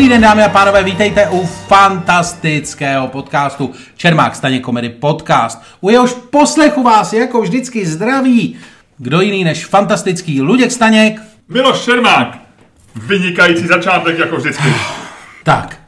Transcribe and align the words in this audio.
Dobrý 0.00 0.08
den, 0.08 0.20
dámy 0.20 0.42
a 0.42 0.48
pánové, 0.48 0.82
vítejte 0.82 1.28
u 1.30 1.46
fantastického 1.46 3.08
podcastu 3.08 3.74
Čermák 3.96 4.34
Staně 4.34 4.60
Komedy 4.60 4.88
Podcast. 4.88 5.62
U 5.80 5.90
jehož 5.90 6.12
poslechu 6.30 6.82
vás 6.82 7.12
jako 7.12 7.42
vždycky 7.42 7.86
zdraví 7.86 8.56
kdo 8.98 9.20
jiný 9.20 9.44
než 9.44 9.66
fantastický 9.66 10.42
Luděk 10.42 10.72
Staněk. 10.72 11.20
Miloš 11.48 11.84
Čermák. 11.84 12.38
Vynikající 13.06 13.66
začátek 13.66 14.18
jako 14.18 14.36
vždycky. 14.36 14.64
Tak, 15.44 15.80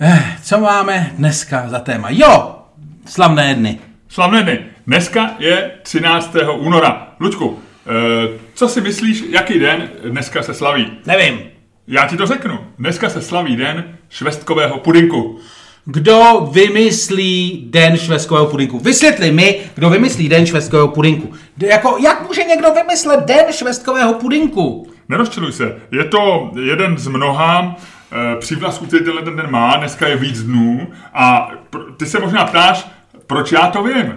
eh, 0.00 0.36
co 0.42 0.60
máme 0.60 1.10
dneska 1.16 1.68
za 1.68 1.78
téma? 1.78 2.08
Jo, 2.10 2.58
slavné 3.06 3.54
dny. 3.54 3.78
Slavné 4.08 4.42
dny. 4.42 4.58
Dneska 4.86 5.30
je 5.38 5.70
13. 5.82 6.36
února. 6.58 7.08
Luďku, 7.20 7.58
eh, 7.86 8.38
co 8.54 8.68
si 8.68 8.80
myslíš, 8.80 9.24
jaký 9.30 9.58
den 9.58 9.90
dneska 10.04 10.42
se 10.42 10.54
slaví? 10.54 10.92
Nevím. 11.06 11.51
Já 11.86 12.06
ti 12.08 12.16
to 12.16 12.26
řeknu. 12.26 12.58
Dneska 12.78 13.08
se 13.10 13.22
slaví 13.22 13.56
den 13.56 13.84
švestkového 14.10 14.78
pudinku. 14.78 15.38
Kdo 15.84 16.48
vymyslí 16.52 17.66
den 17.70 17.96
švestkového 17.96 18.46
pudinku? 18.46 18.78
Vysvětli 18.78 19.32
mi, 19.32 19.60
kdo 19.74 19.90
vymyslí 19.90 20.28
den 20.28 20.46
švestkového 20.46 20.88
pudinku. 20.88 21.32
D- 21.56 21.66
jako, 21.66 21.96
jak 22.04 22.28
může 22.28 22.44
někdo 22.44 22.68
vymyslet 22.74 23.24
den 23.26 23.44
švestkového 23.52 24.14
pudinku? 24.14 24.88
Nerozčiluj 25.08 25.52
se. 25.52 25.76
Je 25.92 26.04
to 26.04 26.50
jeden 26.64 26.98
z 26.98 27.06
mnoha 27.08 27.76
e, 28.34 28.36
přívlastků, 28.36 28.86
který 28.86 29.04
tenhle 29.04 29.22
ten 29.22 29.36
den 29.36 29.50
má. 29.50 29.76
Dneska 29.76 30.08
je 30.08 30.16
víc 30.16 30.42
dnů. 30.42 30.86
A 31.14 31.50
pr- 31.72 31.94
ty 31.96 32.06
se 32.06 32.20
možná 32.20 32.44
ptáš, 32.44 32.88
proč 33.26 33.52
já 33.52 33.66
to 33.66 33.82
vím. 33.82 34.14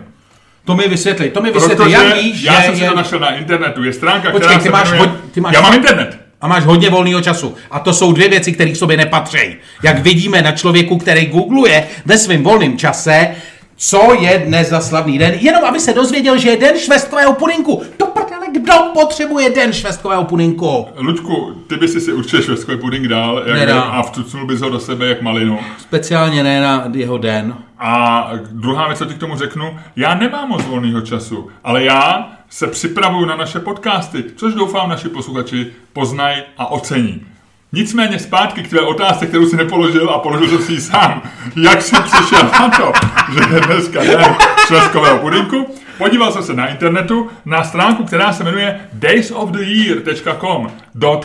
To 0.66 0.75
mi 0.75 0.88
vysvětli, 0.88 1.30
to 1.30 1.42
mi 1.42 1.52
vysvětli. 1.52 1.86
Protože 1.86 1.95
Jak 1.95 2.16
víš, 2.16 2.42
já 2.44 2.59
že 2.62 2.66
jsem 2.66 2.75
si 2.75 2.84
je... 2.84 2.90
to 2.90 2.95
našel 2.95 3.20
na 3.20 3.36
internetu. 3.36 3.84
Je 3.84 3.94
stránka, 3.94 4.31
Počkej, 4.31 4.47
která 4.47 4.58
ty 4.59 4.64
se 4.66 4.72
máš 4.72 4.92
jmenuje... 4.92 5.09
hod- 5.09 5.16
ty 5.31 5.42
máš- 5.42 5.53
Já 5.53 5.62
mám 5.62 5.73
internet. 5.73 6.25
A 6.46 6.48
máš 6.48 6.66
hodně 6.66 6.90
volného 6.90 7.22
času. 7.22 7.56
A 7.72 7.80
to 7.80 7.94
jsou 7.94 8.12
dvě 8.12 8.30
věci, 8.30 8.52
které 8.52 8.72
k 8.72 8.76
sobě 8.76 8.98
nepatří. 8.98 9.56
Jak 9.84 10.00
vidíme 10.00 10.42
na 10.42 10.52
člověku, 10.52 10.98
který 10.98 11.26
googluje 11.26 11.88
ve 12.06 12.18
svém 12.18 12.44
volném 12.44 12.78
čase, 12.78 13.36
co 13.76 14.14
je 14.20 14.44
dnes 14.46 14.70
za 14.70 14.82
slavný 14.82 15.18
den, 15.18 15.34
jenom 15.34 15.64
aby 15.64 15.80
se 15.80 15.94
dozvěděl, 15.94 16.38
že 16.38 16.50
je 16.50 16.58
den 16.58 16.78
švestkového 16.78 17.34
pudinku. 17.34 17.84
To 17.98 18.06
prdele, 18.06 18.46
kdo 18.52 18.74
potřebuje 18.94 19.50
den 19.50 19.74
švestkového 19.74 20.24
pudinku? 20.24 20.88
Luďku, 20.98 21.54
ty 21.68 21.76
by 21.76 21.88
si 21.88 22.02
si 22.02 22.14
určitě 22.14 22.44
švestkový 22.44 22.78
puding 22.78 23.08
dal 23.08 23.44
jak 23.46 23.58
Nedám. 23.58 23.90
a 23.92 24.04
vtucnul 24.04 24.46
bys 24.46 24.62
ho 24.62 24.70
do 24.70 24.80
sebe 24.80 25.06
jak 25.06 25.22
malinu. 25.22 25.59
Speciálně 25.78 26.44
ne 26.44 26.62
na 26.62 26.88
jeho 26.94 27.18
den. 27.18 27.56
A 27.80 28.30
druhá 28.52 28.88
věc, 28.88 28.98
co 28.98 29.06
ti 29.06 29.14
k 29.14 29.18
tomu 29.20 29.38
řeknu, 29.38 29.80
já 29.96 30.16
nemám 30.16 30.50
moc 30.50 30.66
volného 30.66 31.02
času, 31.02 31.50
ale 31.64 31.84
já 31.84 32.34
se 32.50 32.68
připravuju 32.68 33.26
na 33.26 33.36
naše 33.36 33.60
podcasty, 33.60 34.24
což 34.36 34.54
doufám 34.54 34.90
naši 34.90 35.10
posluchači 35.10 35.68
poznají 35.94 36.44
a 36.58 36.72
ocení. 36.72 37.26
Nicméně 37.72 38.20
zpátky 38.20 38.64
k 38.64 38.70
tvé 38.70 38.82
otázce, 38.82 39.26
kterou 39.26 39.46
si 39.46 39.56
nepoložil 39.56 40.10
a 40.10 40.20
položil 40.20 40.48
jsem 40.48 40.62
si 40.62 40.74
ji 40.74 40.82
sám. 40.82 41.22
Jak 41.56 41.82
jsem 41.82 42.04
přišel 42.04 42.44
na 42.44 42.70
to, 42.70 42.92
že 43.34 43.56
je 43.56 43.62
dneska 43.62 44.04
den 44.04 44.36
švestkového 44.68 45.18
pudinku? 45.18 45.76
Podíval 45.98 46.32
jsem 46.32 46.44
se 46.44 46.54
na 46.54 46.68
internetu 46.68 47.30
na 47.46 47.64
stránku, 47.64 48.04
která 48.04 48.34
se 48.34 48.44
jmenuje 48.44 48.80
daysoftheyear.com 48.94 50.72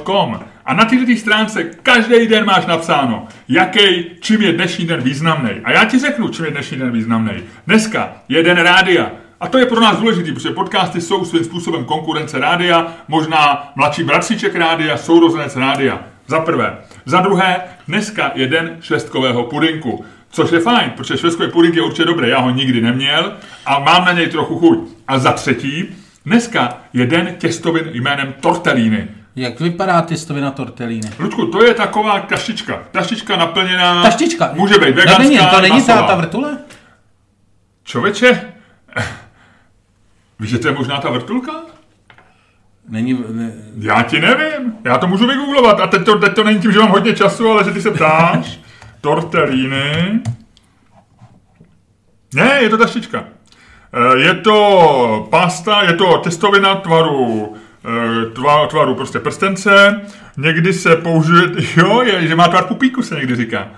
.com. 0.04 0.40
A 0.66 0.74
na 0.74 0.84
této 0.84 1.16
stránce 1.16 1.64
každý 1.82 2.26
den 2.26 2.44
máš 2.44 2.66
napsáno, 2.66 3.28
jaký, 3.48 4.06
čím 4.20 4.42
je 4.42 4.52
dnešní 4.52 4.86
den 4.86 5.00
významný. 5.00 5.50
A 5.64 5.72
já 5.72 5.84
ti 5.84 5.98
řeknu, 5.98 6.28
čím 6.28 6.44
je 6.44 6.50
dnešní 6.50 6.78
den 6.78 6.90
významný. 6.90 7.32
Dneska 7.66 8.12
je 8.28 8.42
den 8.42 8.56
rádia. 8.56 9.10
A 9.40 9.48
to 9.48 9.58
je 9.58 9.66
pro 9.66 9.80
nás 9.80 9.98
důležité, 9.98 10.32
protože 10.32 10.50
podcasty 10.50 11.00
jsou 11.00 11.24
svým 11.24 11.44
způsobem 11.44 11.84
konkurence 11.84 12.38
rádia, 12.38 12.86
možná 13.08 13.72
mladší 13.76 14.04
bratříček 14.04 14.54
rádia, 14.54 14.96
sourozenec 14.96 15.56
rádia. 15.56 16.00
Za 16.26 16.40
prvé. 16.40 16.76
Za 17.06 17.20
druhé, 17.20 17.60
dneska 17.88 18.30
je 18.34 18.46
den 18.46 18.76
švestkového 18.80 19.44
pudinku. 19.44 20.04
Což 20.30 20.50
je 20.52 20.60
fajn, 20.60 20.90
protože 20.96 21.18
švestkový 21.18 21.50
pudink 21.50 21.74
je 21.74 21.82
určitě 21.82 22.04
dobrý, 22.04 22.28
já 22.28 22.38
ho 22.38 22.50
nikdy 22.50 22.80
neměl 22.80 23.32
a 23.66 23.78
mám 23.78 24.04
na 24.04 24.12
něj 24.12 24.26
trochu 24.26 24.58
chuť. 24.58 24.78
A 25.08 25.18
za 25.18 25.32
třetí, 25.32 25.84
dneska 26.26 26.78
je 26.92 27.06
den 27.06 27.34
těstovin 27.38 27.84
jménem 27.92 28.34
tortellini. 28.40 29.08
Jak 29.36 29.60
vypadá 29.60 30.00
těstovina 30.00 30.50
tortelíny? 30.50 31.10
Luďku, 31.18 31.46
to 31.46 31.64
je 31.64 31.74
taková 31.74 32.20
taštička. 32.20 32.82
Taštička 32.90 33.36
naplněná. 33.36 34.02
Taštička. 34.02 34.50
Může 34.54 34.74
být 34.74 34.80
To 34.80 34.92
veganská, 34.94 35.22
není, 35.22 35.38
to 35.38 35.60
není 35.60 35.82
ta, 35.82 36.02
ta 36.02 36.14
vrtule? 36.14 36.58
Čověče, 37.84 38.52
víš, 40.40 40.50
že 40.50 40.58
to 40.58 40.68
je 40.68 40.74
možná 40.74 41.00
ta 41.00 41.10
vrtulka? 41.10 41.52
Není, 42.88 43.24
ne, 43.30 43.52
Já 43.78 44.02
ti 44.02 44.20
nevím. 44.20 44.72
Já 44.84 44.98
to 44.98 45.06
můžu 45.06 45.26
vygooglovat. 45.26 45.80
A 45.80 45.86
teď 45.86 46.04
to, 46.04 46.18
teď 46.18 46.34
to 46.34 46.44
není 46.44 46.60
tím, 46.60 46.72
že 46.72 46.78
mám 46.78 46.88
hodně 46.88 47.12
času, 47.14 47.50
ale 47.50 47.64
že 47.64 47.70
ty 47.72 47.82
se 47.82 47.90
ptáš. 47.90 48.60
Tortellini. 49.00 50.20
Ne, 52.34 52.58
je 52.62 52.68
to 52.68 52.78
taštička. 52.78 53.24
Eh, 53.94 54.18
Je 54.18 54.34
to 54.34 55.28
pasta, 55.30 55.82
je 55.82 55.92
to 55.92 56.20
těstovina 56.24 56.74
tvaru, 56.74 57.54
eh, 57.84 58.30
tva, 58.30 58.66
tvaru 58.66 58.94
prostě 58.94 59.18
prstence. 59.18 60.00
Někdy 60.36 60.72
se 60.72 60.96
použije, 60.96 61.42
jo, 61.76 62.02
je, 62.02 62.26
že 62.26 62.36
má 62.36 62.48
tvar 62.48 62.64
pupíku, 62.64 63.02
se 63.02 63.14
někdy 63.14 63.36
říká. 63.36 63.68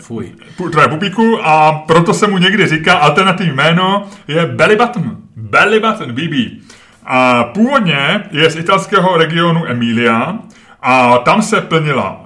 Fuj. 0.00 0.32
Tvar 0.72 0.88
pupíku 0.88 1.38
a 1.42 1.72
proto 1.72 2.14
se 2.14 2.26
mu 2.26 2.38
někdy 2.38 2.66
říká 2.66 2.94
alternativní 2.94 3.52
jméno 3.52 4.08
je 4.28 4.46
Belly 4.46 4.76
Button. 4.76 5.16
Belly 5.36 5.80
Button, 5.80 6.12
BB. 6.12 6.62
A 7.06 7.44
původně 7.44 8.24
je 8.30 8.50
z 8.50 8.56
italského 8.56 9.16
regionu 9.16 9.66
Emilia 9.66 10.38
a 10.82 11.18
tam 11.18 11.42
se 11.42 11.60
plnila 11.60 12.24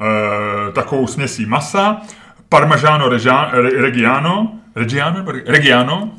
e, 0.68 0.72
takovou 0.72 1.06
směsí 1.06 1.46
masa, 1.46 1.96
parmigiano 2.48 3.08
reggia- 3.08 3.48
re- 3.52 3.82
reggiano, 3.82 4.52
reggiano, 4.76 5.24
reggiano, 5.46 6.10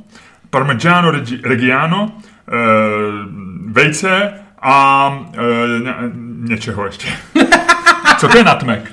parmigiano 0.49 1.11
reggiano, 1.43 2.11
e, 2.47 2.55
vejce 3.67 4.33
a 4.61 5.07
e, 5.33 5.79
ně, 5.83 5.93
něčeho 6.49 6.85
ještě. 6.85 7.07
Co 8.17 8.27
to 8.27 8.37
je 8.37 8.43
natmek? 8.43 8.91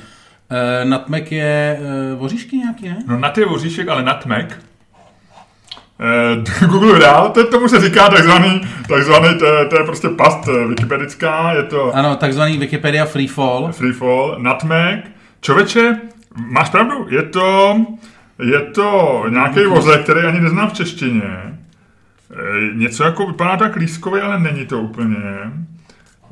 Uh, 0.50 0.88
natmek 0.90 1.32
je 1.32 1.78
uh, 2.12 2.18
voříšky 2.18 2.56
nějaký, 2.56 2.88
ne? 2.88 2.96
No 3.06 3.18
nat 3.18 3.38
je 3.38 3.46
voříšek, 3.46 3.88
ale 3.88 4.02
natmek. 4.02 4.58
Eh, 6.60 6.66
Google 6.66 6.98
dál, 7.00 7.30
to, 7.30 7.46
tomu 7.46 7.68
se 7.68 7.80
říká 7.80 8.08
takzvaný, 8.08 8.60
takzvaný 8.88 9.38
to, 9.38 9.44
je- 9.46 9.64
to 9.66 9.78
je 9.78 9.84
prostě 9.84 10.08
past 10.08 10.48
eh, 10.48 10.66
wikipedická, 10.66 11.52
je 11.52 11.62
to 11.62 11.94
Ano, 11.96 12.16
takzvaný 12.16 12.58
Wikipedia 12.58 13.04
Freefall. 13.04 13.72
freefall, 13.72 14.36
nutmeg. 14.38 15.10
Čověče, 15.40 16.00
máš 16.34 16.70
pravdu, 16.70 17.06
je 17.10 17.22
to, 17.22 17.76
je 18.42 18.60
to 18.60 19.24
nějaký 19.28 19.60
vozek, 19.64 20.02
který 20.02 20.20
ani 20.20 20.40
neznám 20.40 20.70
v 20.70 20.72
češtině. 20.72 21.22
Eh, 22.32 22.74
Něco 22.74 23.04
jako 23.04 23.26
vypadá 23.26 23.56
tak 23.56 23.76
lískový, 23.76 24.20
ale 24.20 24.40
není 24.40 24.66
to 24.66 24.80
úplně. 24.80 25.16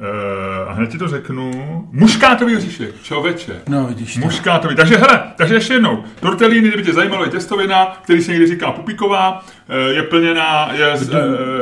Eh, 0.01 0.69
A 0.69 0.73
hned 0.73 0.91
ti 0.91 0.99
to 0.99 1.09
řeknu. 1.09 1.51
Muškátový 1.93 2.57
oříšek, 2.57 2.91
čověče. 3.03 3.53
No, 3.69 3.87
vidíš 3.87 4.15
to. 4.15 4.21
Muškátový. 4.21 4.77
Takže 4.77 4.97
hele, 4.97 5.23
takže 5.37 5.55
ještě 5.55 5.73
jednou. 5.75 6.05
Tortellini, 6.21 6.69
kdyby 6.69 6.83
tě 6.85 6.93
zajímalo, 6.93 7.25
je 7.25 7.31
těstovina, 7.31 7.99
který 8.05 8.23
se 8.23 8.31
někdy 8.33 8.47
říká 8.47 8.71
pupíková, 8.73 9.45
eh, 9.69 9.93
je 9.95 10.03
plněná, 10.03 10.71
je 10.73 10.97
z 10.97 11.09
uh, 11.11 11.17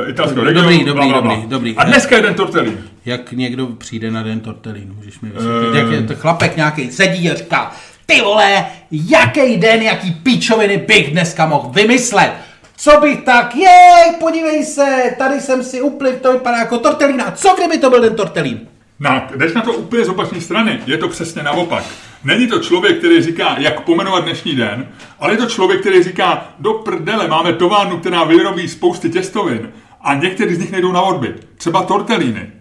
italského 0.09 0.45
Dobrý, 0.45 0.53
regionu. 0.61 0.85
dobrý, 0.85 0.93
bla, 0.93 1.07
bla, 1.07 1.21
bla. 1.21 1.33
dobrý, 1.35 1.49
dobrý. 1.49 1.75
A 1.77 1.83
dneska 1.83 2.15
je 2.15 2.21
den 2.21 2.33
tortellini. 2.33 2.77
Jak 3.05 3.31
někdo 3.31 3.67
přijde 3.67 4.11
na 4.11 4.23
den 4.23 4.39
tortelín, 4.39 4.93
můžeš 4.97 5.19
mi 5.19 5.29
vysvětlit. 5.29 5.75
Eh. 5.75 5.77
Jak 5.77 5.91
je 5.91 6.01
to 6.01 6.15
chlapek 6.15 6.55
nějaký 6.57 6.91
sedí 6.91 7.31
a 7.31 7.35
říká, 7.35 7.71
ty 8.05 8.21
vole, 8.21 8.65
jaký 8.91 9.57
den, 9.57 9.81
jaký 9.81 10.11
píčoviny 10.11 10.77
bych 10.77 11.11
dneska 11.11 11.45
mohl 11.45 11.69
vymyslet. 11.69 12.31
Co 12.79 12.99
bych 13.01 13.23
tak, 13.23 13.55
jej, 13.55 14.15
podívej 14.19 14.65
se, 14.65 15.15
tady 15.17 15.41
jsem 15.41 15.63
si 15.63 15.81
upliv, 15.81 16.21
to 16.21 16.33
vypadá 16.33 16.57
jako 16.57 16.79
tortelína. 16.79 17.23
A 17.25 17.31
co 17.31 17.55
kdyby 17.57 17.77
to 17.77 17.89
byl 17.89 18.01
den 18.01 18.15
tortelín? 18.15 18.59
Na, 18.99 19.27
jdeš 19.35 19.53
na 19.53 19.61
to 19.61 19.73
úplně 19.73 20.05
z 20.05 20.09
opačné 20.09 20.41
strany, 20.41 20.79
je 20.85 20.97
to 20.97 21.07
přesně 21.07 21.43
naopak. 21.43 21.83
Není 22.23 22.47
to 22.47 22.59
člověk, 22.59 22.97
který 22.97 23.21
říká, 23.21 23.55
jak 23.57 23.81
pomenovat 23.81 24.23
dnešní 24.23 24.55
den, 24.55 24.87
ale 25.19 25.33
je 25.33 25.37
to 25.37 25.45
člověk, 25.45 25.81
který 25.81 26.03
říká, 26.03 26.45
do 26.59 26.73
prdele, 26.73 27.27
máme 27.27 27.53
továrnu, 27.53 27.97
která 27.97 28.23
vyrobí 28.23 28.67
spousty 28.67 29.09
těstovin 29.09 29.69
a 30.01 30.13
některý 30.13 30.55
z 30.55 30.59
nich 30.59 30.71
nejdou 30.71 30.91
na 30.91 31.01
odbyt. 31.01 31.47
Třeba 31.57 31.83
tortelíny. 31.83 32.51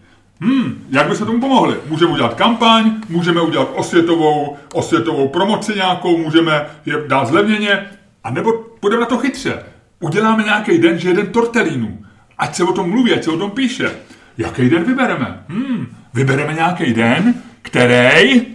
Hmm, 0.40 0.86
jak 0.90 1.08
by 1.08 1.16
se 1.16 1.24
tomu 1.24 1.40
pomohli? 1.40 1.76
Můžeme 1.86 2.12
udělat 2.12 2.34
kampaň, 2.34 2.92
můžeme 3.08 3.40
udělat 3.40 3.68
osvětovou, 3.74 4.56
osvětovou 4.74 5.28
promoci 5.28 5.74
nějakou, 5.74 6.16
můžeme 6.18 6.66
je 6.86 6.94
dát 7.06 7.26
zlevněně, 7.26 7.90
a 8.24 8.30
nebo 8.30 8.52
půjdeme 8.80 9.00
na 9.00 9.06
to 9.06 9.18
chytře. 9.18 9.62
Uděláme 10.00 10.42
nějaký 10.42 10.78
den, 10.78 10.98
že 10.98 11.08
je 11.08 11.14
den 11.14 11.26
tortelínů. 11.26 12.04
Ať 12.38 12.54
se 12.54 12.64
o 12.64 12.72
tom 12.72 12.90
mluví, 12.90 13.12
ať 13.14 13.24
se 13.24 13.30
o 13.30 13.38
tom 13.38 13.50
píše. 13.50 13.90
Jaký 14.38 14.68
den 14.70 14.84
vybereme? 14.84 15.44
Hmm, 15.48 15.86
vybereme 16.14 16.52
nějaký 16.52 16.94
den, 16.94 17.34
který 17.62 18.46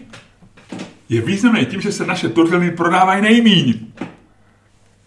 je 1.10 1.22
významný 1.22 1.66
tím, 1.66 1.82
že 1.82 1.92
se 1.92 2.06
naše 2.06 2.30
torteliny 2.30 2.72
prodávají 2.72 3.22
nejmíň. 3.22 3.80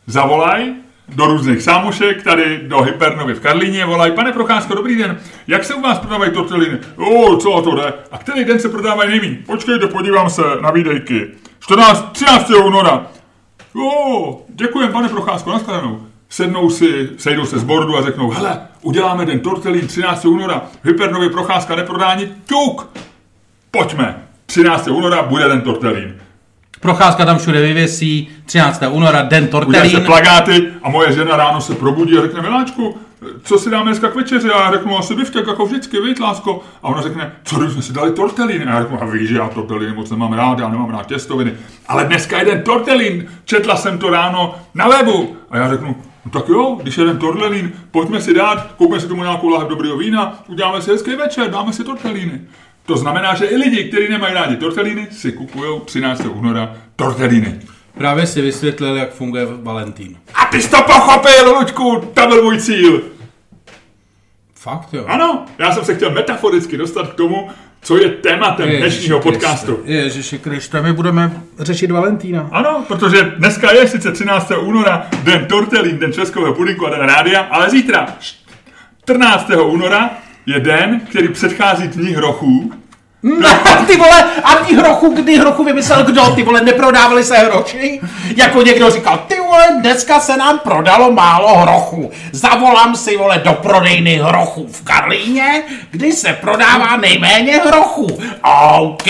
Zavolaj 0.06 0.74
do 1.08 1.26
různých 1.26 1.62
sámošek, 1.62 2.22
tady 2.22 2.60
do 2.68 2.82
Hypernovy 2.82 3.34
v 3.34 3.40
Karlíně, 3.40 3.84
volají, 3.84 4.12
pane 4.12 4.32
Procházko, 4.32 4.74
dobrý 4.74 4.96
den, 4.96 5.20
jak 5.46 5.64
se 5.64 5.74
u 5.74 5.80
vás 5.80 5.98
prodávají 5.98 6.32
torteliny? 6.32 6.78
O, 6.96 7.36
co 7.36 7.62
to 7.62 7.76
jde? 7.76 7.92
A 8.10 8.18
který 8.18 8.44
den 8.44 8.60
se 8.60 8.68
prodávají 8.68 9.10
nejmín? 9.10 9.38
Počkejte, 9.46 9.86
podívám 9.86 10.30
se 10.30 10.42
na 10.60 10.70
výdejky. 10.70 11.30
14, 11.60 12.12
13. 12.12 12.50
února. 12.50 13.06
O, 13.84 14.42
děkujem, 14.48 14.92
pane 14.92 15.08
Procházko, 15.08 15.50
nashledanou. 15.50 16.06
Sednou 16.34 16.70
si, 16.70 17.08
sejdou 17.16 17.46
se 17.46 17.58
z 17.58 17.64
bordu 17.64 17.98
a 17.98 18.02
řeknou, 18.02 18.30
hele, 18.30 18.60
uděláme 18.82 19.26
den 19.26 19.40
tortelín 19.40 19.86
13. 19.86 20.24
února, 20.24 20.62
Hypernově 20.84 21.30
Procházka 21.30 21.76
neprodá 21.76 22.06
ani 22.06 22.28
ťuk. 22.46 22.90
Pojďme, 23.70 24.22
13. 24.46 24.88
února 24.88 25.22
bude 25.22 25.48
den 25.48 25.60
tortelín. 25.60 26.14
Procházka 26.80 27.24
tam 27.24 27.38
všude 27.38 27.60
vyvěsí, 27.60 28.28
13. 28.46 28.82
února, 28.90 29.22
den 29.22 29.44
Udělají 29.44 29.90
se 29.90 29.96
tortelín. 29.96 30.06
plagáty 30.06 30.68
a 30.82 30.90
moje 30.90 31.12
žena 31.12 31.36
ráno 31.36 31.60
se 31.60 31.74
probudí 31.74 32.18
a 32.18 32.22
řekne, 32.22 32.42
Miláčku, 32.42 32.96
co 33.42 33.58
si 33.58 33.70
dáme 33.70 33.84
dneska 33.84 34.08
k 34.08 34.14
večeři? 34.14 34.50
A 34.50 34.60
já 34.60 34.72
řeknu, 34.72 34.98
asi 34.98 35.14
biftek, 35.14 35.46
jako 35.46 35.66
vždycky, 35.66 36.00
víš, 36.00 36.18
lásko. 36.18 36.62
A 36.82 36.88
ona 36.88 37.02
řekne, 37.02 37.32
co 37.44 37.58
když 37.58 37.72
jsme 37.72 37.82
si 37.82 37.92
dali 37.92 38.10
tortelíny? 38.10 38.64
A 38.64 38.70
já 38.70 38.82
řeknu, 38.82 39.02
a 39.02 39.06
víš, 39.06 39.28
že 39.28 39.36
já 39.36 39.48
tortelíny 39.48 39.92
moc 39.92 40.10
nemám 40.10 40.32
rád, 40.32 40.58
já 40.58 40.68
nemám 40.68 40.90
rád 40.90 41.06
těstoviny. 41.06 41.54
Ale 41.88 42.04
dneska 42.04 42.38
jeden 42.38 42.62
tortelín, 42.62 43.26
četla 43.44 43.76
jsem 43.76 43.98
to 43.98 44.10
ráno 44.10 44.54
na 44.74 44.88
webu. 44.88 45.36
A 45.50 45.56
já 45.56 45.68
řeknu, 45.68 45.96
no 46.24 46.30
tak 46.30 46.48
jo, 46.48 46.78
když 46.82 46.98
jeden 46.98 47.18
tortelín, 47.18 47.72
pojďme 47.90 48.20
si 48.20 48.34
dát, 48.34 48.72
koupíme 48.76 49.00
si 49.00 49.08
tomu 49.08 49.22
nějakou 49.22 49.48
láhev 49.48 49.68
dobrýho 49.68 49.96
vína, 49.96 50.42
uděláme 50.48 50.82
si 50.82 50.90
hezký 50.90 51.14
večer, 51.14 51.50
dáme 51.50 51.72
si 51.72 51.84
tortelíny. 51.84 52.40
To 52.86 52.96
znamená, 52.96 53.34
že 53.34 53.44
i 53.44 53.56
lidi, 53.56 53.84
kteří 53.84 54.08
nemají 54.08 54.34
rádi 54.34 54.56
tortelíny, 54.56 55.08
si 55.10 55.32
kupují 55.32 55.80
13. 55.84 56.26
února 56.34 56.76
tortelíny. 56.96 57.60
Právě 57.98 58.26
si 58.26 58.40
vysvětlil, 58.40 58.96
jak 58.96 59.12
funguje 59.12 59.46
Valentín. 59.62 60.16
A 60.34 60.44
ty 60.44 60.62
jsi 60.62 60.70
to 60.70 60.82
pochopil, 60.82 61.58
Luďku, 61.58 62.00
to 62.14 62.26
byl 62.26 62.42
můj 62.42 62.60
cíl. 62.60 63.02
Fakt 64.54 64.88
jo. 64.94 65.04
Ano, 65.06 65.44
já 65.58 65.72
jsem 65.72 65.84
se 65.84 65.94
chtěl 65.94 66.10
metaforicky 66.10 66.76
dostat 66.76 67.08
k 67.08 67.14
tomu, 67.14 67.50
co 67.84 67.96
je 67.96 68.08
tématem 68.08 68.68
dnešního 68.68 69.20
podcastu. 69.20 69.80
Ježiši 69.84 70.38
Kriste, 70.38 70.82
my 70.82 70.92
budeme 70.92 71.42
řešit 71.58 71.90
Valentína. 71.90 72.48
Ano, 72.52 72.84
protože 72.88 73.32
dneska 73.36 73.72
je 73.72 73.88
sice 73.88 74.12
13. 74.12 74.52
února, 74.60 75.06
den 75.22 75.46
tortelín, 75.46 75.98
den 75.98 76.12
českého 76.12 76.54
pudinku 76.54 76.86
a 76.86 76.90
den 76.90 77.00
rádia, 77.00 77.40
ale 77.40 77.70
zítra, 77.70 78.06
14. 79.04 79.50
února, 79.64 80.10
je 80.46 80.60
den, 80.60 81.00
který 81.10 81.28
předchází 81.28 81.88
dní 81.88 82.08
hrochů. 82.14 82.72
Ty 83.86 83.96
vole, 83.96 84.24
a 84.44 84.54
ty 84.54 84.74
hrochu, 84.74 85.08
kdy 85.14 85.36
hrochu 85.36 85.64
vymyslel 85.64 86.04
kdo? 86.04 86.26
Ty 86.26 86.42
vole, 86.42 86.60
neprodávali 86.60 87.24
se 87.24 87.38
hroši? 87.38 88.00
Jako 88.36 88.62
někdo 88.62 88.90
říkal, 88.90 89.18
ty 89.26 89.34
vole, 89.40 89.66
dneska 89.80 90.20
se 90.20 90.36
nám 90.36 90.58
prodalo 90.58 91.12
málo 91.12 91.58
hrochu. 91.58 92.10
Zavolám 92.32 92.96
si, 92.96 93.16
vole, 93.16 93.40
do 93.44 93.52
prodejny 93.52 94.16
hrochu 94.16 94.66
v 94.72 94.84
Karlíně, 94.84 95.62
kdy 95.90 96.12
se 96.12 96.32
prodává 96.32 96.96
nejméně 96.96 97.60
hrochu. 97.66 98.06
OK, 98.78 99.06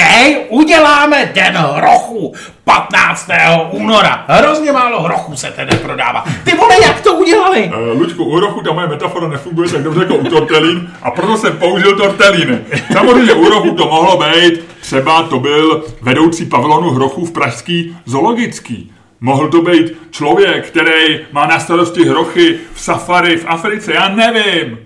uděláme 0.48 1.30
den 1.34 1.56
hrochu. 1.56 2.34
15. 2.64 3.28
února. 3.70 4.24
Hrozně 4.28 4.72
málo 4.72 5.02
hrochu 5.02 5.36
se 5.36 5.50
tedy 5.50 5.76
prodává. 5.76 6.24
Ty 6.44 6.56
vole, 6.56 6.74
jak 6.82 7.00
to 7.00 7.14
udělali? 7.14 7.72
Uh, 7.92 8.00
Luďku, 8.00 8.24
u 8.24 8.36
hrochu 8.36 8.60
ta 8.60 8.72
moje 8.72 8.86
metafora 8.86 9.28
nefunguje 9.28 9.68
tak 9.68 9.82
dobře 9.82 10.00
jako 10.00 10.14
u 10.14 10.24
tortelín 10.24 10.90
a 11.02 11.10
proto 11.10 11.36
jsem 11.36 11.56
použil 11.56 11.96
tortelíny. 11.96 12.58
Samozřejmě 12.92 13.32
u 13.32 13.44
hrochu 13.44 13.70
to 13.70 13.84
mohlo 13.86 14.03
být, 14.06 14.60
třeba 14.80 15.22
to 15.22 15.40
byl 15.40 15.84
vedoucí 16.02 16.46
pavilonu 16.46 16.90
hrochu 16.90 17.26
v 17.26 17.32
pražský 17.32 17.96
zoologický. 18.06 18.92
Mohl 19.20 19.48
to 19.48 19.62
být 19.62 19.92
člověk, 20.10 20.66
který 20.66 21.20
má 21.32 21.46
na 21.46 21.58
starosti 21.58 22.04
hrochy 22.04 22.58
v 22.74 22.80
safari 22.80 23.36
v 23.36 23.44
Africe, 23.48 23.94
já 23.94 24.08
nevím. 24.08 24.78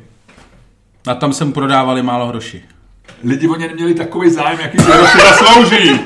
A 1.07 1.15
tam 1.15 1.33
jsem 1.33 1.53
prodávali 1.53 2.03
málo 2.03 2.27
hroši. 2.27 2.63
Lidi 3.25 3.49
o 3.49 3.55
ně 3.55 3.69
neměli 3.69 3.95
takový 3.95 4.31
zájem, 4.31 4.61
jaký 4.61 4.79
si 4.79 4.91
hrochy 4.91 5.19
zaslouží. 5.21 6.01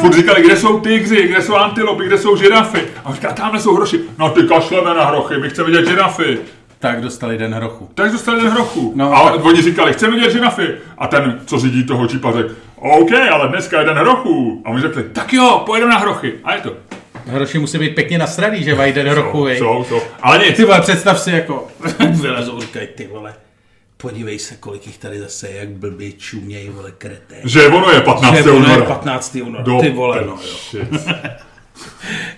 Furt 0.00 0.14
říkali, 0.14 0.42
kde 0.42 0.56
jsou 0.56 0.80
tygři, 0.80 1.28
kde 1.28 1.42
jsou 1.42 1.54
antilopy, 1.54 2.06
kde 2.06 2.18
jsou 2.18 2.36
žirafy. 2.36 2.82
A 3.04 3.08
on 3.08 3.14
říká, 3.14 3.32
tamhle 3.32 3.60
jsou 3.60 3.74
hroši. 3.74 4.00
No 4.18 4.30
ty 4.30 4.42
kašleme 4.42 4.94
na 4.94 5.04
hrochy, 5.04 5.38
my 5.38 5.50
chceme 5.50 5.70
vidět 5.70 5.88
žirafy. 5.88 6.38
Tak 6.80 7.00
dostali 7.00 7.38
den 7.38 7.54
hrochu. 7.54 7.88
Tak 7.94 8.12
dostali 8.12 8.42
den 8.42 8.50
hrochu. 8.52 8.92
No, 8.96 9.12
a 9.16 9.30
tak- 9.30 9.44
oni 9.44 9.62
říkali, 9.62 9.92
chceme 9.92 10.14
vidět 10.16 10.32
žirafy. 10.32 10.68
A 10.98 11.06
ten, 11.06 11.40
co 11.46 11.58
řídí 11.58 11.84
toho 11.84 12.06
čipa, 12.06 12.32
řekl, 12.32 12.54
OK, 12.76 13.10
ale 13.32 13.48
dneska 13.48 13.80
je 13.80 13.86
den 13.86 13.96
hrochu. 13.96 14.62
A 14.64 14.70
oni 14.70 14.82
řekli, 14.82 15.02
tak 15.12 15.32
jo, 15.32 15.62
pojedeme 15.66 15.92
na 15.92 15.98
hrochy. 15.98 16.32
A 16.44 16.54
je 16.54 16.60
to. 16.60 16.72
Hroši 17.26 17.58
musí 17.58 17.78
být 17.78 17.94
pěkně 17.94 18.18
nasraný, 18.18 18.62
že 18.64 18.74
mají 18.74 18.92
den 18.92 19.08
hrochu, 19.08 19.44
vej. 19.44 19.58
Jsou, 19.58 19.84
jsou. 19.88 20.00
Ale 20.22 20.38
nic. 20.38 20.56
Ty 20.56 20.64
vole, 20.64 20.80
představ 20.80 21.20
si 21.20 21.30
jako, 21.30 21.68
vylezou, 22.10 22.60
říkají, 22.60 22.88
ty 22.94 23.06
vole, 23.06 23.34
podívej 23.96 24.38
se, 24.38 24.54
kolik 24.54 24.86
jich 24.86 24.98
tady 24.98 25.18
zase, 25.20 25.48
je, 25.48 25.56
jak 25.56 25.68
blbě 25.68 26.12
čumějí, 26.12 26.68
vole, 26.68 26.90
kreté. 26.98 27.36
Že 27.44 27.68
ono 27.68 27.90
je 27.90 28.00
15. 28.00 28.34
Že 28.44 28.50
ono 28.50 28.68
je 28.68 28.74
února. 28.76 28.84
15. 28.86 29.36
února, 29.44 29.64
Do 29.64 29.80
ty 29.80 29.90
vole, 29.90 30.22
no 30.26 30.38
jo. 30.72 30.80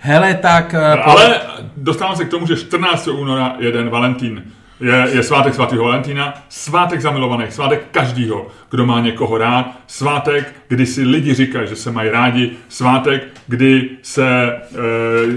Hele, 0.05 0.35
tak, 0.35 0.75
eh, 0.75 0.97
po- 1.05 1.11
Ale 1.11 1.41
dostávám 1.77 2.17
se 2.17 2.25
k 2.25 2.31
tomu, 2.31 2.47
že 2.47 2.57
14. 2.57 3.13
února 3.13 3.57
je 3.59 3.73
den 3.73 3.91
Valentín. 3.91 4.43
Je, 4.81 5.09
je 5.13 5.23
svátek 5.23 5.55
svatého 5.55 5.85
Valentína, 5.85 6.35
svátek 6.49 7.01
zamilovaných, 7.01 7.53
svátek 7.53 7.87
každýho, 7.91 8.47
kdo 8.71 8.87
má 8.87 9.01
někoho 9.01 9.39
rád, 9.39 9.67
svátek, 9.87 10.55
kdy 10.69 10.87
si 10.87 11.03
lidi 11.03 11.35
říkají, 11.35 11.69
že 11.69 11.77
se 11.77 11.91
mají 11.91 12.11
rádi, 12.11 12.51
svátek, 12.69 13.29
kdy 13.47 13.91
se 14.03 14.27
e, 14.27 14.59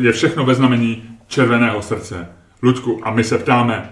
je 0.02 0.12
všechno 0.12 0.46
ve 0.46 0.56
znamení 0.56 1.04
červeného 1.28 1.82
srdce. 1.82 2.28
Luďku, 2.64 3.00
a 3.04 3.12
my 3.12 3.24
se 3.24 3.38
ptáme, 3.38 3.90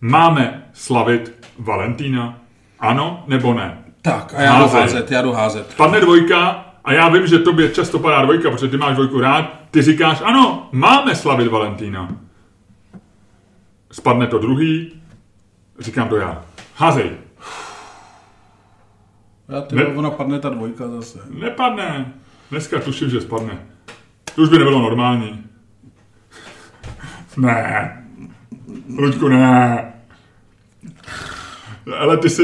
máme 0.00 0.62
slavit 0.72 1.46
Valentína? 1.58 2.38
Ano 2.80 3.24
nebo 3.26 3.54
ne? 3.54 3.78
tak, 4.02 4.34
a 4.36 4.42
já 4.42 4.58
jdu 4.62 4.68
házet, 4.68 5.10
já 5.10 5.22
jdu 5.22 5.32
házet. 5.32 5.74
Padne 5.76 6.00
dvojka 6.00 6.64
a 6.84 6.92
já 6.92 7.08
vím, 7.08 7.26
že 7.26 7.38
tobě 7.38 7.68
často 7.70 7.98
padá 7.98 8.22
dvojka, 8.22 8.50
protože 8.50 8.68
ty 8.68 8.76
máš 8.76 8.94
dvojku 8.94 9.20
rád. 9.20 9.60
Ty 9.70 9.82
říkáš, 9.82 10.20
ano, 10.24 10.68
máme 10.72 11.14
slavit 11.14 11.48
Valentína. 11.48 12.08
Spadne 13.92 14.26
to 14.26 14.38
druhý, 14.38 14.92
říkám 15.78 16.08
to 16.08 16.16
já. 16.16 16.44
Házej. 16.76 17.10
Já 19.48 19.60
ty 19.60 19.76
Ne- 19.76 19.86
ona 19.86 20.10
padne 20.10 20.38
ta 20.38 20.48
dvojka 20.48 20.88
zase. 20.88 21.18
Nepadne. 21.30 22.12
Dneska 22.50 22.80
tuším, 22.80 23.10
že 23.10 23.20
spadne. 23.20 23.58
To 24.34 24.42
už 24.42 24.48
by 24.48 24.58
nebylo 24.58 24.78
normální. 24.82 25.44
Ne. 27.36 28.04
Luďku, 28.98 29.28
ne. 29.28 29.92
Ale 31.98 32.16
ty 32.16 32.30
si... 32.30 32.42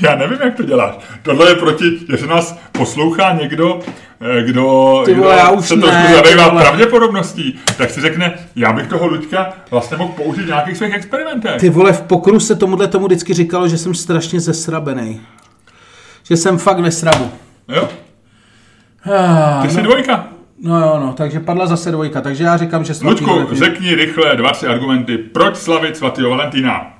Já 0.00 0.16
nevím, 0.16 0.38
jak 0.44 0.54
to 0.54 0.62
děláš. 0.62 0.94
Tohle 1.22 1.48
je 1.48 1.54
proti, 1.54 1.84
že 2.16 2.26
nás 2.26 2.58
poslouchá 2.72 3.32
někdo, 3.32 3.78
eh, 4.20 4.42
kdo, 4.42 5.02
Ty 5.04 5.14
vole, 5.14 5.34
kdo 5.34 5.38
já 5.38 5.50
už 5.50 5.68
se 5.68 5.76
trošku 5.76 6.06
ty 6.06 6.14
zabývá 6.14 6.50
pravděpodobností, 6.50 7.58
tak 7.78 7.90
si 7.90 8.00
řekne, 8.00 8.34
já 8.56 8.72
bych 8.72 8.86
toho 8.86 9.06
Luďka 9.06 9.52
vlastně 9.70 9.96
mohl 9.96 10.12
použít 10.12 10.42
v 10.42 10.46
nějakých 10.46 10.76
svých 10.76 10.94
experimentech. 10.94 11.60
Ty 11.60 11.70
vole, 11.70 11.92
v 11.92 12.02
pokru 12.02 12.40
se 12.40 12.54
tomuhle 12.56 12.88
tomu 12.88 13.06
vždycky 13.06 13.34
říkalo, 13.34 13.68
že 13.68 13.78
jsem 13.78 13.94
strašně 13.94 14.40
zesrabený. 14.40 15.20
Že 16.24 16.36
jsem 16.36 16.58
fakt 16.58 16.78
ve 16.78 16.90
srabu. 16.90 17.30
Jo? 17.68 17.88
Ah, 19.12 19.62
Ty 19.62 19.70
jsi 19.70 19.76
no, 19.76 19.82
dvojka. 19.82 20.28
no 20.62 20.80
jo, 20.80 21.00
no, 21.06 21.12
takže 21.12 21.40
padla 21.40 21.66
zase 21.66 21.90
dvojka, 21.90 22.20
takže 22.20 22.44
já 22.44 22.56
říkám, 22.56 22.84
že 22.84 22.94
svatý 22.94 23.24
Luďku, 23.24 23.54
řekni 23.54 23.94
rychle 23.94 24.36
dva, 24.36 24.50
tři 24.52 24.66
argumenty, 24.66 25.18
proč 25.18 25.56
slavit 25.56 25.96
svatého 25.96 26.30
Valentína. 26.30 26.90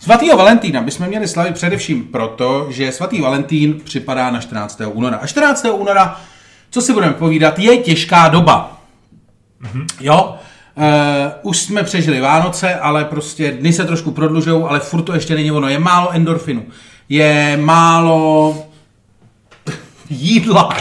Svatýho 0.00 0.36
Valentína 0.36 0.82
bychom 0.82 1.06
měli 1.06 1.28
slavit 1.28 1.54
především 1.54 2.04
proto, 2.04 2.66
že 2.70 2.92
svatý 2.92 3.20
Valentín 3.20 3.80
připadá 3.84 4.30
na 4.30 4.40
14. 4.40 4.80
února. 4.86 5.16
A 5.16 5.26
14. 5.26 5.66
února, 5.72 6.20
co 6.70 6.80
si 6.80 6.92
budeme 6.92 7.12
povídat, 7.12 7.58
je 7.58 7.76
těžká 7.76 8.28
doba. 8.28 8.80
Jo? 10.00 10.34
Uh, 10.74 10.84
už 11.42 11.58
jsme 11.58 11.82
přežili 11.82 12.20
Vánoce, 12.20 12.74
ale 12.74 13.04
prostě 13.04 13.52
dny 13.52 13.72
se 13.72 13.84
trošku 13.84 14.10
prodlužují, 14.10 14.64
ale 14.68 14.80
furt 14.80 15.02
to 15.02 15.14
ještě 15.14 15.34
není 15.34 15.52
ono. 15.52 15.68
Je 15.68 15.78
málo 15.78 16.12
endorfinu, 16.12 16.64
je 17.08 17.56
málo 17.56 18.56
jídla, 20.10 20.76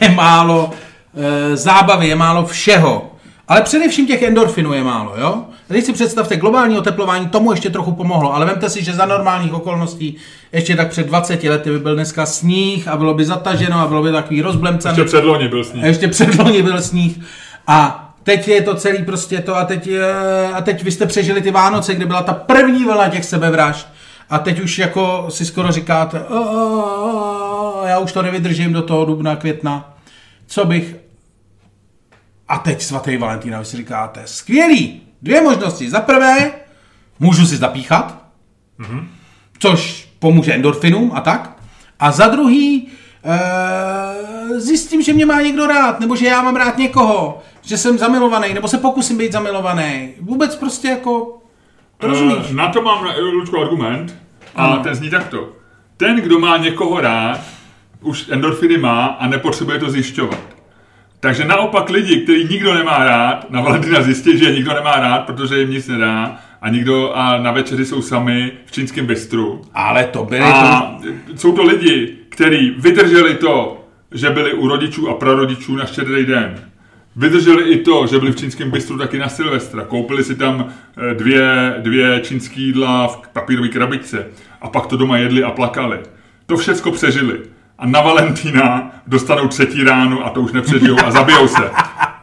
je 0.00 0.08
málo 0.08 0.70
e, 1.14 1.56
zábavy, 1.56 2.08
je 2.08 2.16
málo 2.16 2.46
všeho. 2.46 3.12
Ale 3.48 3.62
především 3.62 4.06
těch 4.06 4.22
endorfinů 4.22 4.72
je 4.72 4.84
málo, 4.84 5.14
jo? 5.16 5.44
A 5.72 5.74
Teď 5.74 5.84
si 5.84 5.92
představte, 5.92 6.36
globální 6.36 6.78
oteplování 6.78 7.28
tomu 7.28 7.50
ještě 7.52 7.70
trochu 7.70 7.92
pomohlo, 7.92 8.34
ale 8.34 8.46
vemte 8.46 8.70
si, 8.70 8.84
že 8.84 8.92
za 8.92 9.06
normálních 9.06 9.52
okolností 9.54 10.16
ještě 10.52 10.76
tak 10.76 10.88
před 10.88 11.06
20 11.06 11.44
lety 11.44 11.70
by 11.70 11.78
byl 11.78 11.94
dneska 11.94 12.26
sníh 12.26 12.88
a 12.88 12.96
bylo 12.96 13.14
by 13.14 13.24
zataženo 13.24 13.78
a 13.78 13.86
bylo 13.86 14.02
by 14.02 14.12
takový 14.12 14.42
rozblemcaný. 14.42 14.98
Ještě 14.98 15.04
předloni 15.04 15.48
byl 15.48 15.64
s 15.64 15.72
ní. 15.72 15.82
A 15.82 15.86
ještě 15.86 16.08
předloni 16.08 16.62
byl 16.62 16.82
sníh. 16.82 17.18
A 17.66 18.08
teď 18.22 18.48
je 18.48 18.62
to 18.62 18.74
celý 18.74 19.04
prostě 19.04 19.40
to 19.40 19.56
a 19.56 19.64
teď, 19.64 19.88
eh, 19.88 20.52
a 20.54 20.60
teď 20.60 20.82
vy 20.82 20.90
jste 20.90 21.06
přežili 21.06 21.42
ty 21.42 21.50
Vánoce, 21.50 21.94
kde 21.94 22.06
byla 22.06 22.22
ta 22.22 22.32
první 22.34 22.84
vlna 22.84 23.08
těch 23.08 23.24
sebevražd. 23.24 23.88
A 24.30 24.38
teď 24.38 24.60
už 24.60 24.78
jako 24.78 25.26
si 25.28 25.44
skoro 25.46 25.72
říkáte, 25.72 26.20
"O, 26.20 26.34
o, 26.40 27.80
o, 27.80 27.86
já 27.86 27.98
už 27.98 28.12
to 28.12 28.22
nevydržím 28.22 28.72
do 28.72 28.82
toho 28.82 29.04
dubna, 29.04 29.36
května. 29.36 29.96
Co 30.46 30.64
bych... 30.64 30.96
A 32.48 32.58
teď 32.58 32.82
svatý 32.82 33.16
Valentín, 33.16 33.54
a 33.54 33.58
vy 33.58 33.64
si 33.64 33.76
říkáte, 33.76 34.22
skvělý, 34.24 35.02
dvě 35.22 35.40
možnosti. 35.42 35.90
Za 35.90 36.00
prvé, 36.00 36.50
můžu 37.18 37.46
si 37.46 37.56
zapíchat, 37.56 38.22
mm-hmm. 38.80 39.06
což 39.58 40.08
pomůže 40.18 40.54
endorfinům 40.54 41.12
a 41.14 41.20
tak. 41.20 41.56
A 42.00 42.10
za 42.10 42.28
druhý, 42.28 42.88
e, 43.24 44.60
zjistím, 44.60 45.02
že 45.02 45.12
mě 45.12 45.26
má 45.26 45.40
někdo 45.40 45.66
rád, 45.66 46.00
nebo 46.00 46.16
že 46.16 46.26
já 46.26 46.42
mám 46.42 46.56
rád 46.56 46.78
někoho, 46.78 47.42
že 47.62 47.78
jsem 47.78 47.98
zamilovaný, 47.98 48.54
nebo 48.54 48.68
se 48.68 48.78
pokusím 48.78 49.18
být 49.18 49.32
zamilovaný. 49.32 50.14
Vůbec 50.20 50.56
prostě 50.56 50.88
jako, 50.88 51.38
to 51.98 52.06
rozumíš? 52.06 52.50
Uh, 52.50 52.52
na 52.52 52.68
to 52.68 52.82
mám, 52.82 53.06
Lučku, 53.32 53.60
argument. 53.60 54.14
A 54.54 54.64
Ano. 54.66 54.82
ten 54.82 54.94
zní 54.94 55.10
takto. 55.10 55.48
Ten, 55.96 56.16
kdo 56.16 56.38
má 56.38 56.56
někoho 56.56 57.00
rád, 57.00 57.40
už 58.00 58.28
endorfiny 58.30 58.78
má 58.78 59.06
a 59.06 59.26
nepotřebuje 59.26 59.78
to 59.78 59.90
zjišťovat. 59.90 60.38
Takže 61.22 61.44
naopak 61.44 61.90
lidi, 61.90 62.16
který 62.16 62.48
nikdo 62.48 62.74
nemá 62.74 63.04
rád, 63.04 63.50
na 63.50 63.60
Valentína 63.60 64.02
zjistí, 64.02 64.38
že 64.38 64.44
je 64.44 64.52
nikdo 64.52 64.74
nemá 64.74 64.92
rád, 64.92 65.18
protože 65.18 65.58
jim 65.58 65.70
nic 65.70 65.88
nedá 65.88 66.38
a 66.60 66.68
nikdo 66.68 67.12
a 67.14 67.38
na 67.38 67.52
večeři 67.52 67.84
jsou 67.84 68.02
sami 68.02 68.52
v 68.66 68.72
čínském 68.72 69.06
bistru. 69.06 69.62
Ale 69.74 70.04
to 70.04 70.24
byly 70.24 70.40
to... 70.40 70.46
A 70.46 71.00
jsou 71.36 71.52
to 71.52 71.62
lidi, 71.62 72.16
kteří 72.28 72.74
vydrželi 72.78 73.34
to, 73.34 73.84
že 74.14 74.30
byli 74.30 74.52
u 74.52 74.68
rodičů 74.68 75.08
a 75.08 75.14
prarodičů 75.14 75.76
na 75.76 75.86
štědrý 75.86 76.26
den. 76.26 76.54
Vydrželi 77.16 77.70
i 77.70 77.78
to, 77.78 78.06
že 78.06 78.18
byli 78.18 78.32
v 78.32 78.36
čínském 78.36 78.70
bistru 78.70 78.98
taky 78.98 79.18
na 79.18 79.28
Silvestra. 79.28 79.84
Koupili 79.84 80.24
si 80.24 80.34
tam 80.34 80.68
eh, 80.68 81.14
dvě, 81.14 81.74
dvě 81.78 82.20
čínské 82.20 82.60
jídla 82.60 83.08
v 83.08 83.28
papírové 83.32 83.68
krabičce 83.68 84.26
a 84.60 84.68
pak 84.68 84.86
to 84.86 84.96
doma 84.96 85.18
jedli 85.18 85.44
a 85.44 85.50
plakali. 85.50 85.98
To 86.46 86.56
všecko 86.56 86.90
přežili. 86.90 87.40
A 87.82 87.86
na 87.86 88.00
Valentína 88.00 88.92
dostanou 89.06 89.48
třetí 89.48 89.84
ránu 89.84 90.26
a 90.26 90.30
to 90.30 90.40
už 90.40 90.52
nepřežijou 90.52 90.96
a 91.04 91.10
zabijou 91.10 91.48
se. 91.48 91.70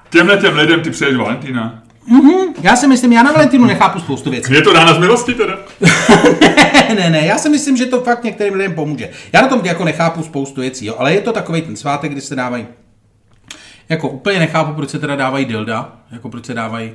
Těmhle 0.09 0.37
těm 0.37 0.57
lidem 0.57 0.81
ty 0.81 0.89
přeješ 0.89 1.15
Valentína. 1.15 1.83
Já 2.61 2.75
si 2.75 2.87
myslím, 2.87 3.13
já 3.13 3.23
na 3.23 3.31
Valentínu 3.31 3.65
nechápu 3.65 3.99
spoustu 3.99 4.29
věcí. 4.31 4.53
Je 4.53 4.61
to 4.61 4.73
rána 4.73 4.93
z 4.93 4.97
milosti 4.97 5.33
teda? 5.33 5.57
ne, 6.41 6.95
ne, 6.95 7.09
ne, 7.09 7.25
já 7.25 7.37
si 7.37 7.49
myslím, 7.49 7.77
že 7.77 7.85
to 7.85 8.01
fakt 8.01 8.23
některým 8.23 8.53
lidem 8.53 8.73
pomůže. 8.73 9.09
Já 9.33 9.41
na 9.41 9.47
tom 9.47 9.61
jako 9.63 9.85
nechápu 9.85 10.23
spoustu 10.23 10.61
věcí, 10.61 10.85
jo, 10.85 10.95
ale 10.97 11.13
je 11.13 11.21
to 11.21 11.31
takový 11.31 11.61
ten 11.61 11.75
svátek, 11.75 12.11
kdy 12.11 12.21
se 12.21 12.35
dávají. 12.35 12.67
Jako 13.89 14.09
úplně 14.09 14.39
nechápu, 14.39 14.73
proč 14.73 14.89
se 14.89 14.99
teda 14.99 15.15
dávají 15.15 15.45
dilda, 15.45 15.93
jako 16.11 16.29
proč 16.29 16.45
se 16.45 16.53
dávají, 16.53 16.91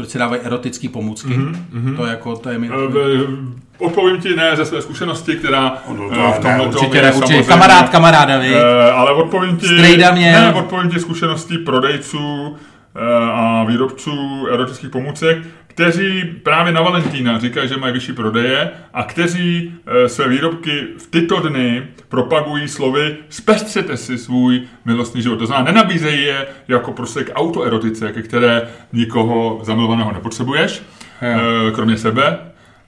proč 0.00 0.10
se 0.10 0.18
dávají 0.18 0.42
erotické 0.42 0.88
pomůcky. 0.88 1.28
Mm-hmm. 1.28 1.96
To 1.96 2.06
jako, 2.06 2.36
to 2.36 2.48
je 2.48 2.58
mi... 2.58 2.68
Eh, 2.68 3.60
Odpovím 3.78 4.20
ti 4.20 4.36
ne 4.36 4.56
ze 4.56 4.64
své 4.64 4.82
zkušenosti, 4.82 5.36
která 5.36 5.74
eh, 5.76 5.92
v 6.32 6.34
tomhle 6.34 6.58
ne, 6.58 6.58
tom 6.58 6.68
určitě 6.68 6.96
je 6.96 7.02
ne, 7.02 7.12
určitě. 7.12 7.42
Kamarád 7.42 7.88
kamaráda, 7.88 8.38
vy. 8.38 8.54
Eh, 8.54 8.90
ale 8.92 9.12
odpovím 9.12 9.56
ti... 9.56 9.66
Strejda. 9.66 10.14
Ne, 10.14 10.54
odpovím 10.54 10.90
ti 10.90 11.00
zkušeností 11.00 11.58
prodejců 11.58 12.56
eh, 12.96 13.00
a 13.32 13.64
výrobců 13.64 14.46
erotických 14.52 14.90
pomůcek, 14.90 15.38
kteří 15.80 16.24
právě 16.42 16.72
na 16.72 16.82
Valentína 16.82 17.38
říkají, 17.38 17.68
že 17.68 17.76
mají 17.76 17.92
vyšší 17.92 18.12
prodeje 18.12 18.70
a 18.94 19.02
kteří 19.02 19.74
eh, 19.86 20.08
své 20.08 20.28
výrobky 20.28 20.86
v 20.98 21.06
tyto 21.06 21.48
dny 21.48 21.82
propagují 22.08 22.68
slovy 22.68 23.16
zpestřete 23.28 23.96
si 23.96 24.18
svůj 24.18 24.62
milostný 24.84 25.22
život. 25.22 25.36
To 25.36 25.46
znamená, 25.46 25.72
nenabízejí 25.72 26.24
je 26.24 26.46
jako 26.68 26.92
prostě 26.92 27.24
k 27.24 27.32
autoerotice, 27.34 28.12
ke 28.12 28.22
které 28.22 28.68
nikoho 28.92 29.60
zamilovaného 29.62 30.12
nepotřebuješ, 30.12 30.82
eh, 31.22 31.36
kromě 31.74 31.98
sebe. 31.98 32.38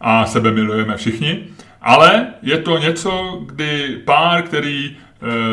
A 0.00 0.26
sebe 0.26 0.50
milujeme 0.50 0.96
všichni, 0.96 1.44
ale 1.82 2.26
je 2.42 2.58
to 2.58 2.78
něco, 2.78 3.42
kdy 3.46 4.00
pár, 4.04 4.42
který 4.42 4.96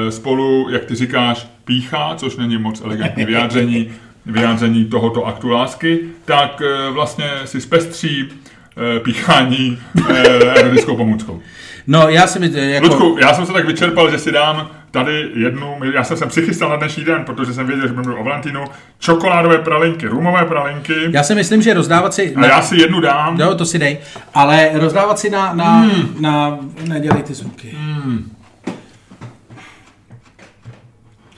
eh, 0.07 0.11
spolu, 0.11 0.69
jak 0.69 0.85
ty 0.85 0.95
říkáš, 0.95 1.47
píchá, 1.65 2.15
což 2.15 2.35
není 2.35 2.57
moc 2.57 2.81
elegantní 2.81 3.25
vyjádření, 3.31 3.91
vyjádření 4.25 4.85
tohoto 4.85 5.25
aktu 5.25 5.49
lásky, 5.49 5.99
tak 6.25 6.61
eh, 6.61 6.91
vlastně 6.91 7.29
si 7.45 7.61
zpestří 7.61 8.29
eh, 8.29 8.99
píchání 8.99 9.79
eh, 10.09 10.59
erotickou 10.59 10.97
pomůckou. 10.97 11.41
No, 11.87 12.09
já 12.09 12.27
si 12.27 12.39
myslím, 12.39 12.63
jako... 12.63 12.87
Ludku, 12.87 13.17
já 13.21 13.33
jsem 13.33 13.45
se 13.45 13.53
tak 13.53 13.65
vyčerpal, 13.65 14.11
že 14.11 14.17
si 14.17 14.31
dám 14.31 14.69
tady 14.91 15.29
jednu, 15.35 15.79
já 15.93 16.03
jsem 16.03 16.17
se 16.17 16.25
přichystal 16.25 16.69
na 16.69 16.75
dnešní 16.75 17.03
den, 17.03 17.23
protože 17.23 17.53
jsem 17.53 17.67
věděl, 17.67 17.87
že 17.87 17.93
budu 17.93 18.17
o 18.17 18.23
Valentínu, 18.23 18.65
čokoládové 18.99 19.57
pralinky, 19.57 20.07
rumové 20.07 20.45
pralinky 20.45 20.93
Já 21.09 21.23
si 21.23 21.35
myslím, 21.35 21.61
že 21.61 21.73
rozdávat 21.73 22.13
si... 22.13 22.35
a 22.35 22.45
já 22.45 22.61
si 22.61 22.77
jednu 22.77 23.01
dám. 23.01 23.39
Jo, 23.39 23.55
to 23.55 23.65
si 23.65 23.79
dej. 23.79 23.97
Ale 24.33 24.69
rozdávat 24.73 25.19
si 25.19 25.29
na... 25.29 25.53
na, 25.53 25.79
hmm. 25.79 26.15
na 26.19 26.59
nedělej 26.87 27.23
ty 27.23 27.33
zvuky. 27.33 27.77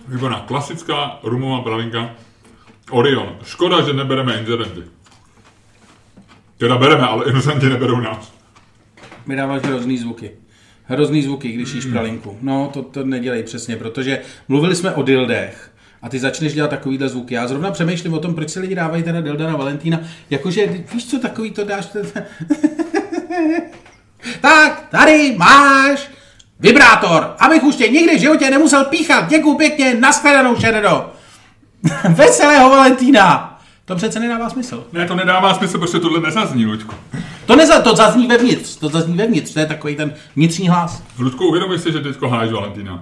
Výborná, 0.07 0.43
klasická 0.47 1.19
rumová 1.23 1.61
pralinka 1.61 2.09
Orion. 2.91 3.37
Škoda, 3.43 3.81
že 3.81 3.93
nebereme 3.93 4.39
inzerenty. 4.39 4.81
Teda 6.57 6.77
bereme, 6.77 7.07
ale 7.07 7.29
inozenti 7.29 7.69
neberou 7.69 7.99
nás. 7.99 8.33
Mi 9.25 9.35
dáváš 9.35 9.61
hrozný 9.61 9.97
zvuky. 9.97 10.31
Hrozný 10.83 11.23
zvuky, 11.23 11.51
když 11.51 11.73
jíš 11.73 11.85
pralinku. 11.85 12.37
No, 12.41 12.69
to, 12.73 12.81
to 12.81 13.03
nedělej 13.03 13.43
přesně, 13.43 13.75
protože 13.75 14.21
mluvili 14.47 14.75
jsme 14.75 14.91
o 14.91 15.03
dildech. 15.03 15.71
A 16.01 16.09
ty 16.09 16.19
začneš 16.19 16.53
dělat 16.53 16.69
takovýhle 16.69 17.09
zvuky. 17.09 17.33
Já 17.33 17.47
zrovna 17.47 17.71
přemýšlím 17.71 18.13
o 18.13 18.19
tom, 18.19 18.35
proč 18.35 18.49
si 18.49 18.59
lidi 18.59 18.75
dávají 18.75 19.03
teda 19.03 19.21
dilda 19.21 19.47
na 19.47 19.55
Valentína. 19.55 19.99
Jakože, 20.29 20.67
víš 20.93 21.09
co, 21.09 21.19
takový 21.19 21.51
to 21.51 21.63
dáš... 21.63 21.87
tak, 24.41 24.87
tady 24.91 25.35
máš 25.37 26.09
vibrátor, 26.59 27.35
abych 27.39 27.63
už 27.63 27.75
tě 27.75 27.87
nikdy 27.87 28.17
v 28.17 28.21
životě 28.21 28.49
nemusel 28.49 28.85
píchat. 28.85 29.29
Děkuju 29.29 29.57
pěkně, 29.57 29.93
nashledanou 29.93 30.55
šeredo. 30.55 31.11
Veselého 32.09 32.69
Valentína. 32.69 33.59
To 33.85 33.95
přece 33.95 34.19
nedává 34.19 34.49
smysl. 34.49 34.83
Ne, 34.93 35.05
to 35.07 35.15
nedává 35.15 35.53
smysl, 35.53 35.77
protože 35.77 35.99
tohle 35.99 36.19
nezazní, 36.21 36.65
Luďku. 36.65 36.95
To, 37.45 37.55
neza, 37.55 37.81
to 37.81 37.95
zazní 37.95 38.27
vevnitř, 38.27 38.75
to 38.75 38.89
zazní 38.89 39.17
vevnitř, 39.17 39.53
to 39.53 39.59
je 39.59 39.65
takový 39.65 39.95
ten 39.95 40.13
vnitřní 40.35 40.69
hlas. 40.69 41.03
Luďku, 41.19 41.47
uvědomuj 41.47 41.79
si, 41.79 41.91
že 41.91 41.99
teďko 41.99 42.29
hájíš 42.29 42.51
Valentína. 42.51 42.93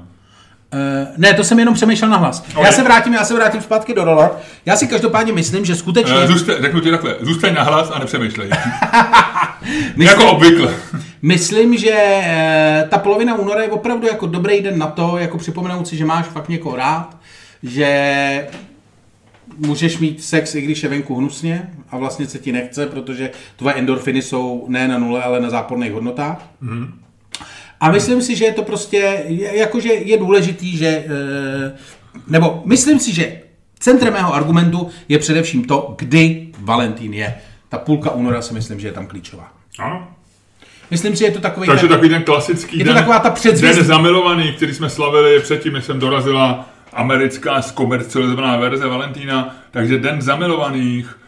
Uh, 0.74 1.08
ne, 1.18 1.34
to 1.34 1.44
jsem 1.44 1.60
jenom 1.60 1.74
přemýšlel 1.74 2.10
na 2.10 2.18
hlas. 2.18 2.44
Ok. 2.56 2.66
Já 2.66 2.72
se 2.72 2.84
vrátím, 2.84 3.14
já 3.14 3.24
se 3.24 3.34
vrátím 3.34 3.62
zpátky 3.62 3.94
do 3.94 4.04
role. 4.04 4.30
Já 4.66 4.76
si 4.76 4.88
každopádně 4.88 5.34
myslím, 5.34 5.66
že 5.66 5.76
skutečně... 5.76 6.16
Eh, 6.24 6.28
Zůstaň, 6.28 6.56
řeknu 6.62 6.80
ti 6.80 6.92
takhle, 6.92 7.16
zůstaň 7.22 7.54
na 7.54 7.64
hlas 7.64 7.92
a 7.94 8.00
nepřemýšlej. 8.00 8.50
myslím, 9.96 10.02
jako 10.02 10.32
obvykle. 10.32 10.74
myslím, 11.22 11.78
že 11.78 11.92
eh, 11.96 12.88
ta 12.90 12.98
polovina 12.98 13.36
února 13.36 13.62
je 13.62 13.70
opravdu 13.70 14.08
jako 14.08 14.28
dobrý 14.28 14.62
den 14.62 14.78
na 14.78 14.88
to, 14.88 15.18
jako 15.18 15.38
připomenout 15.38 15.88
si, 15.88 15.98
že 15.98 16.06
máš 16.06 16.26
fakt 16.26 16.50
někoho 16.50 16.76
rád, 16.76 17.18
že 17.64 18.48
můžeš 19.60 19.98
mít 19.98 20.24
sex, 20.24 20.56
i 20.56 20.62
když 20.62 20.84
je 20.84 20.90
venku 20.90 21.16
hnusně 21.16 21.70
a 21.90 21.98
vlastně 21.98 22.28
se 22.28 22.40
ti 22.40 22.52
nechce, 22.52 22.86
protože 22.88 23.32
tvoje 23.56 23.76
endorfiny 23.76 24.22
jsou 24.22 24.66
ne 24.68 24.88
na 24.88 24.98
nule, 24.98 25.24
ale 25.24 25.40
na 25.40 25.50
záporných 25.50 25.92
hodnotách. 25.92 26.50
A 27.80 27.92
myslím 27.92 28.22
si, 28.22 28.36
že 28.36 28.46
je 28.46 28.54
to 28.54 28.64
prostě, 28.64 29.24
jakože 29.52 29.94
je 29.94 30.18
důležitý, 30.18 30.78
že, 30.78 30.88
eh, 30.88 31.78
nebo 32.28 32.62
myslím 32.66 33.00
si, 33.00 33.14
že 33.16 33.42
centrem 33.80 34.14
mého 34.14 34.34
argumentu 34.36 34.90
je 35.10 35.20
především 35.20 35.64
to, 35.66 35.96
kdy 35.98 36.48
Valentín 36.60 37.14
je. 37.14 37.34
Ta 37.70 37.78
půlka 37.78 38.12
února 38.12 38.42
si 38.42 38.54
myslím, 38.54 38.80
že 38.80 38.88
je 38.88 38.92
tam 38.92 39.08
klíčová. 39.08 39.54
Ano. 39.80 40.08
Myslím 40.92 41.14
si, 41.14 41.20
že 41.20 41.26
je 41.26 41.32
to 41.32 41.40
takový... 41.40 41.68
Takže 41.68 41.82
ten- 41.82 41.90
takový 41.90 42.10
ten 42.10 42.24
klasický 42.24 42.80
Je 42.80 42.86
to 42.86 42.90
den, 42.94 42.98
taková 43.02 43.20
ta 43.20 43.30
předzvěst- 43.30 43.76
den 43.76 43.86
zamilovaný, 43.86 44.54
který 44.54 44.74
jsme 44.74 44.90
slavili 44.90 45.40
předtím, 45.40 45.74
než 45.74 45.86
jsem 45.86 46.00
dorazila 46.00 46.70
americká 46.94 47.62
zkomercializovaná 47.62 48.58
verze 48.58 48.88
Valentína. 48.88 49.56
Takže 49.72 50.00
den 50.00 50.22
zamilovaných 50.22 51.20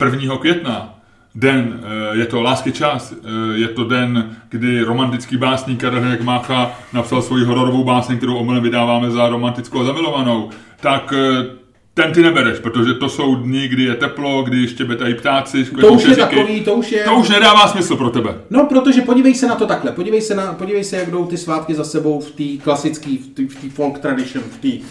eh, 0.00 0.04
1. 0.04 0.38
května. 0.38 0.94
Den, 1.34 1.80
eh, 1.82 2.16
je 2.16 2.26
to 2.26 2.42
lásky 2.42 2.72
čas, 2.72 3.12
eh, 3.12 3.58
je 3.58 3.68
to 3.68 3.84
den, 3.84 4.36
kdy 4.48 4.82
romantický 4.82 5.36
básník 5.36 5.80
Karel 5.80 6.00
Hynek 6.00 6.22
Mácha 6.22 6.72
napsal 6.92 7.22
svoji 7.22 7.44
hororovou 7.44 7.84
báseň, 7.84 8.16
kterou 8.16 8.36
omylem 8.36 8.62
vydáváme 8.62 9.10
za 9.10 9.28
romantickou 9.28 9.80
a 9.80 9.84
zamilovanou. 9.84 10.50
Tak 10.80 11.14
eh, 11.16 11.63
ten 11.94 12.12
ty 12.12 12.22
nebereš, 12.22 12.58
protože 12.58 12.94
to 12.94 13.08
jsou 13.08 13.34
dny, 13.34 13.68
kdy 13.68 13.82
je 13.82 13.94
teplo, 13.94 14.42
kdy 14.42 14.68
štěbetají 14.68 15.14
ptáci, 15.14 15.64
To 15.64 15.92
už 15.92 16.04
je 16.04 16.16
takový, 16.16 16.60
to 16.60 16.74
už 16.74 16.92
je... 16.92 17.04
To 17.04 17.14
už 17.14 17.28
nedává 17.28 17.68
smysl 17.68 17.96
pro 17.96 18.10
tebe. 18.10 18.34
No, 18.50 18.66
protože 18.66 19.02
podívej 19.02 19.34
se 19.34 19.46
na 19.46 19.54
to 19.54 19.66
takhle. 19.66 19.92
Podívej 19.92 20.20
se, 20.20 20.34
na, 20.34 20.52
podívej 20.52 20.84
se 20.84 20.96
jak 20.96 21.10
jdou 21.10 21.26
ty 21.26 21.36
svátky 21.36 21.74
za 21.74 21.84
sebou 21.84 22.20
v 22.20 22.30
té 22.30 22.64
klasické, 22.64 23.10
v 23.10 23.54
té 23.60 23.70
folk 23.70 23.98
tradition, 23.98 24.44
v 24.44 24.58
té 24.58 24.84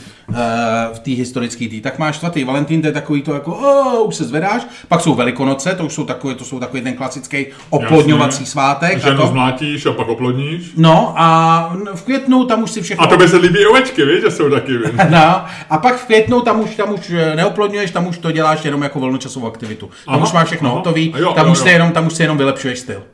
v 0.93 0.99
té 0.99 1.11
historické 1.11 1.67
tý. 1.69 1.81
Tak 1.81 1.99
máš 1.99 2.17
svatý 2.17 2.43
Valentín, 2.43 2.81
to 2.81 2.87
je 2.87 2.93
takový 2.93 3.21
to 3.21 3.33
jako, 3.33 3.55
oh, 3.55 4.07
už 4.07 4.15
se 4.15 4.23
zvedáš. 4.23 4.67
Pak 4.87 5.01
jsou 5.01 5.15
Velikonoce, 5.15 5.75
to 5.75 5.85
už 5.85 5.93
jsou 5.93 6.05
takový, 6.05 6.35
to 6.35 6.45
jsou 6.45 6.59
takový 6.59 6.81
ten 6.81 6.93
klasický 6.93 7.45
oplodňovací 7.69 8.33
Jasně. 8.33 8.45
svátek. 8.45 8.95
A 8.97 8.99
Ženu 8.99 9.21
to. 9.21 9.27
zmlátíš 9.27 9.85
a 9.85 9.91
pak 9.91 10.07
oplodníš. 10.07 10.71
No 10.77 11.13
a 11.17 11.75
v 11.95 12.03
květnu 12.03 12.45
tam 12.45 12.63
už 12.63 12.71
si 12.71 12.81
všechno... 12.81 13.03
A 13.03 13.07
tobě 13.07 13.27
se 13.27 13.37
líbí 13.37 13.65
ovečky, 13.65 14.05
víš, 14.05 14.21
že 14.21 14.31
jsou 14.31 14.49
taky, 14.49 14.77
víš? 14.77 14.91
No, 15.09 15.45
a 15.69 15.77
pak 15.77 15.95
v 15.95 16.05
květnu 16.05 16.41
tam 16.41 16.59
už, 16.61 16.75
tam 16.75 16.93
už 16.93 17.11
neoplodňuješ, 17.35 17.91
tam 17.91 18.07
už 18.07 18.17
to 18.17 18.31
děláš 18.31 18.65
jenom 18.65 18.81
jako 18.81 18.99
volnočasovou 18.99 19.47
aktivitu. 19.47 19.85
Tam 20.05 20.15
Aha, 20.15 20.23
už 20.23 20.31
máš 20.31 20.47
všechno 20.47 20.69
aha. 20.69 20.77
hotový, 20.77 21.13
A 21.13 21.17
jo, 21.17 21.33
tam, 21.33 21.45
jo, 21.45 21.51
už 21.51 21.57
jo. 21.57 21.63
Se 21.63 21.71
jenom, 21.71 21.91
tam 21.91 22.07
už 22.07 22.13
se 22.13 22.23
jenom 22.23 22.37
vylepšuješ 22.37 22.79
styl. 22.79 23.03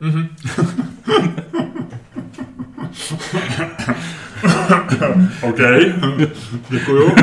OK, 5.42 5.58
děkuju. 6.70 7.12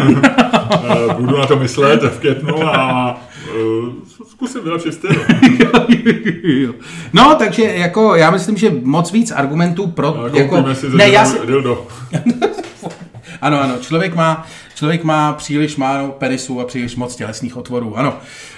Eh, 0.90 1.14
Budu 1.14 1.38
na 1.38 1.46
to 1.46 1.56
myslet 1.56 2.04
v 2.04 2.20
květnu 2.20 2.64
a 2.68 3.22
eh, 3.48 4.26
zkusím 4.30 4.64
vylepšit 4.64 4.94
styl. 4.94 5.12
No, 7.14 7.36
takže 7.36 7.64
jako 7.64 8.16
já 8.16 8.32
myslím, 8.32 8.58
že 8.58 8.72
moc 8.84 9.12
víc 9.12 9.32
argumentů 9.32 9.88
pro... 9.88 10.16
Jako, 10.36 10.56
Koupíme 10.56 10.76
si 10.76 10.90
ne, 10.90 11.10
já 11.10 11.26
si... 11.26 11.48
dildo. 11.48 11.88
ano, 13.42 13.62
ano, 13.62 13.78
člověk 13.82 14.16
má, 14.16 14.46
člověk 14.76 15.04
má 15.04 15.34
příliš 15.34 15.76
málo 15.76 16.12
penisů 16.12 16.62
a 16.62 16.66
příliš 16.66 16.96
moc 16.96 17.16
tělesných 17.16 17.58
otvorů, 17.58 17.98
ano. 17.98 18.14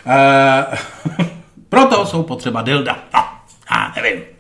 Uh, 0.06 1.26
proto 1.70 2.06
jsou 2.06 2.24
potřeba 2.24 2.62
dilda. 2.62 3.00
No, 3.14 3.20
já 3.72 3.94
nevím. 3.96 4.39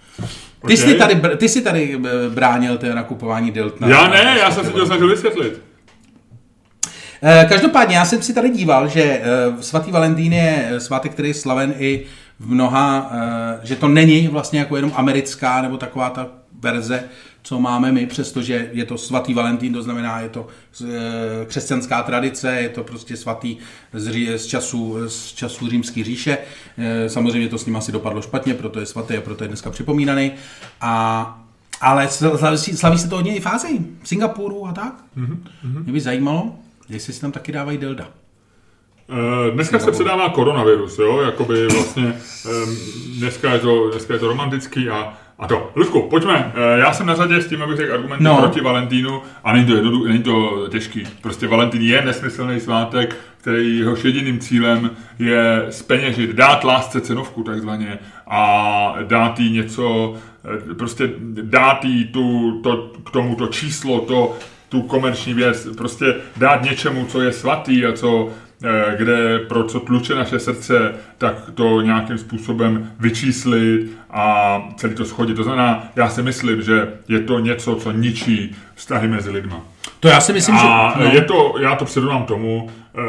Ty, 0.67 0.73
Ok. 0.73 0.79
jsi 0.79 0.95
tady, 0.95 1.21
ty 1.37 1.49
jsi 1.49 1.61
tady 1.61 1.99
bránil 2.29 2.77
té 2.77 2.95
nakupování 2.95 3.51
dild. 3.51 3.79
Na, 3.81 3.87
Já 3.87 4.07
ne, 4.07 4.37
já 4.39 4.51
jsem 4.51 4.65
si 4.65 4.71
to 4.71 4.85
snažil 4.85 5.09
vysvětlit. 5.09 5.61
Eh, 7.23 7.45
Každopádně 7.49 7.95
já 7.97 8.05
jsem 8.05 8.21
si 8.21 8.33
tady 8.33 8.49
díval, 8.49 8.87
že 8.87 9.01
eh, 9.03 9.21
svatý 9.63 9.91
Valentín 9.91 10.33
je 10.33 10.67
eh, 10.69 10.79
svátek, 10.79 11.11
který 11.11 11.27
je 11.29 11.33
slaven 11.33 11.73
i 11.77 12.05
v 12.39 12.49
mnoha, 12.53 13.11
že 13.63 13.75
to 13.75 13.87
není 13.87 14.27
vlastně 14.27 14.59
jako 14.59 14.75
jenom 14.75 14.91
americká 14.95 15.61
nebo 15.61 15.77
taková 15.77 16.09
ta 16.09 16.27
verze, 16.59 17.03
co 17.41 17.59
máme 17.59 17.91
my, 17.91 18.05
přestože 18.07 18.69
je 18.73 18.85
to 18.85 18.97
svatý 18.97 19.33
Valentín, 19.33 19.73
to 19.73 19.83
znamená, 19.83 20.19
je 20.19 20.29
to 20.29 20.47
eh, 20.83 20.87
křesťanská 21.45 22.03
tradice, 22.03 22.55
je 22.55 22.69
to 22.69 22.83
prostě 22.83 23.17
svatý 23.17 23.57
z, 23.93 24.37
z, 24.37 24.45
času, 24.45 24.95
z 25.07 25.33
času 25.33 25.69
římské 25.69 26.03
říše. 26.03 26.37
Eh, 26.77 27.09
Samozřejmě 27.09 27.49
to 27.49 27.57
s 27.57 27.65
ním 27.65 27.75
asi 27.75 27.91
dopadlo 27.91 28.21
špatně, 28.21 28.53
proto 28.53 28.79
je 28.79 28.85
svatý 28.85 29.17
a 29.17 29.21
proto 29.21 29.43
je 29.43 29.47
dneska 29.47 29.69
připomínaný. 29.69 30.31
A 30.81 31.35
ale 31.81 32.07
slaví, 32.09 32.57
slaví 32.57 32.97
se 32.97 33.09
to 33.09 33.15
hodně 33.15 33.35
i 33.35 33.39
v 33.39 33.45
Ázii, 33.47 33.79
v 34.03 34.07
Singapuru 34.07 34.67
a 34.67 34.71
tak. 34.73 34.93
Mm-hmm. 35.17 35.83
Mě 35.83 35.93
by 35.93 35.99
zajímalo, 36.01 36.55
jestli 36.89 37.13
si 37.13 37.21
tam 37.21 37.31
taky 37.31 37.51
dávají 37.51 37.77
delda. 37.77 38.07
Eh, 39.09 39.51
Dneska 39.51 39.79
se 39.79 39.91
předává 39.91 40.29
koronavirus, 40.29 40.99
jo, 40.99 41.21
jakoby 41.21 41.67
vlastně 41.67 42.15
dneska 43.17 43.53
je 43.53 43.59
to, 43.59 43.89
dneska 43.89 44.13
je 44.13 44.19
to 44.19 44.27
romantický 44.27 44.89
a, 44.89 45.17
a 45.39 45.47
to. 45.47 45.71
Ludku, 45.75 46.01
pojďme, 46.01 46.51
Eh, 46.55 46.79
já 46.79 46.93
jsem 46.93 47.05
na 47.05 47.15
řadě 47.15 47.41
s 47.41 47.47
tím, 47.47 47.61
abych 47.61 47.77
řekl 47.77 47.93
argumenty 47.93 48.23
No. 48.23 48.37
proti 48.37 48.61
Valentínu 48.61 49.21
a 49.43 49.53
není 49.53 49.65
to, 49.65 49.75
jednodu, 49.75 50.07
není 50.07 50.23
to 50.23 50.67
těžký. 50.71 51.03
Prostě 51.21 51.47
Valentín 51.47 51.81
je 51.81 52.01
nesmyslný 52.05 52.59
svátek, 52.59 53.15
který 53.37 53.77
jehož 53.77 54.03
jediným 54.05 54.39
cílem 54.39 54.89
je 55.19 55.65
speněžit, 55.69 56.29
dát 56.35 56.63
lásce 56.63 57.01
cenovku 57.01 57.43
takzvaně 57.43 57.99
a 58.27 58.95
dát 59.03 59.39
jí 59.39 59.51
něco, 59.51 60.13
eh, 60.71 60.73
prostě 60.75 61.09
dát 61.41 61.85
jí 61.85 62.05
tu, 62.05 62.59
to, 62.63 62.91
k 63.05 63.09
tomu 63.11 63.35
to 63.35 63.47
číslo, 63.47 63.99
to, 63.99 64.37
tu 64.69 64.81
komerční 64.81 65.33
věc, 65.33 65.67
prostě 65.77 66.15
dát 66.37 66.63
něčemu, 66.63 67.05
co 67.05 67.21
je 67.21 67.31
svatý 67.31 67.85
a 67.85 67.91
co, 67.93 68.29
kde 68.97 69.39
pro 69.39 69.63
co 69.63 69.79
tluče 69.79 70.15
naše 70.15 70.39
srdce, 70.39 70.91
tak 71.17 71.35
to 71.55 71.81
nějakým 71.81 72.17
způsobem 72.17 72.91
vyčíslit 72.99 73.91
a 74.09 74.57
celý 74.77 74.95
to 74.95 75.05
schodit. 75.05 75.35
To 75.37 75.43
znamená, 75.43 75.83
já 75.95 76.09
si 76.09 76.21
myslím, 76.23 76.61
že 76.61 76.87
je 77.07 77.19
to 77.19 77.39
něco, 77.39 77.75
co 77.75 77.91
ničí 77.91 78.55
vztahy 78.75 79.07
mezi 79.07 79.29
lidma. 79.29 79.61
To 79.99 80.07
já 80.07 80.21
si 80.21 80.33
myslím, 80.33 80.55
A 80.55 80.93
že... 80.97 81.03
no. 81.05 81.11
je 81.11 81.21
to, 81.21 81.53
já 81.61 81.75
to 81.75 81.85
předávám 81.85 82.23
tomu 82.23 82.69
eh, 82.95 83.01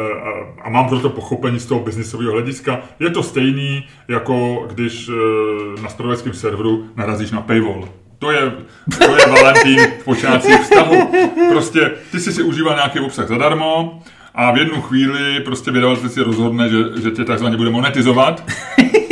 a- 0.64 0.70
mám 0.70 0.88
proto 0.88 1.08
pochopení 1.10 1.58
z 1.58 1.66
toho 1.66 1.80
biznisového 1.80 2.32
hlediska, 2.32 2.80
je 3.00 3.10
to 3.10 3.22
stejný, 3.22 3.84
jako 4.08 4.66
když 4.74 5.08
eh, 5.08 5.82
na 5.82 5.88
spravodajském 5.88 6.32
serveru 6.32 6.86
narazíš 6.96 7.30
na 7.30 7.40
paywall. 7.40 7.88
To 8.18 8.30
je, 8.30 8.52
to 8.98 9.16
je 9.16 9.26
Valentín 9.26 9.80
v 10.00 10.04
počátcích 10.04 10.60
vztahu. 10.60 11.12
Prostě 11.50 11.90
ty 12.12 12.20
si 12.20 12.32
si 12.32 12.42
užíval 12.42 12.74
nějaký 12.74 13.00
obsah 13.00 13.28
zadarmo 13.28 14.02
a 14.34 14.50
v 14.50 14.58
jednu 14.58 14.82
chvíli 14.82 15.40
prostě 15.40 15.70
vydavatel 15.70 16.08
si 16.08 16.22
rozhodne, 16.22 16.68
že, 16.68 16.76
že 17.02 17.10
tě 17.10 17.24
takzvaně 17.24 17.56
bude 17.56 17.70
monetizovat 17.70 18.44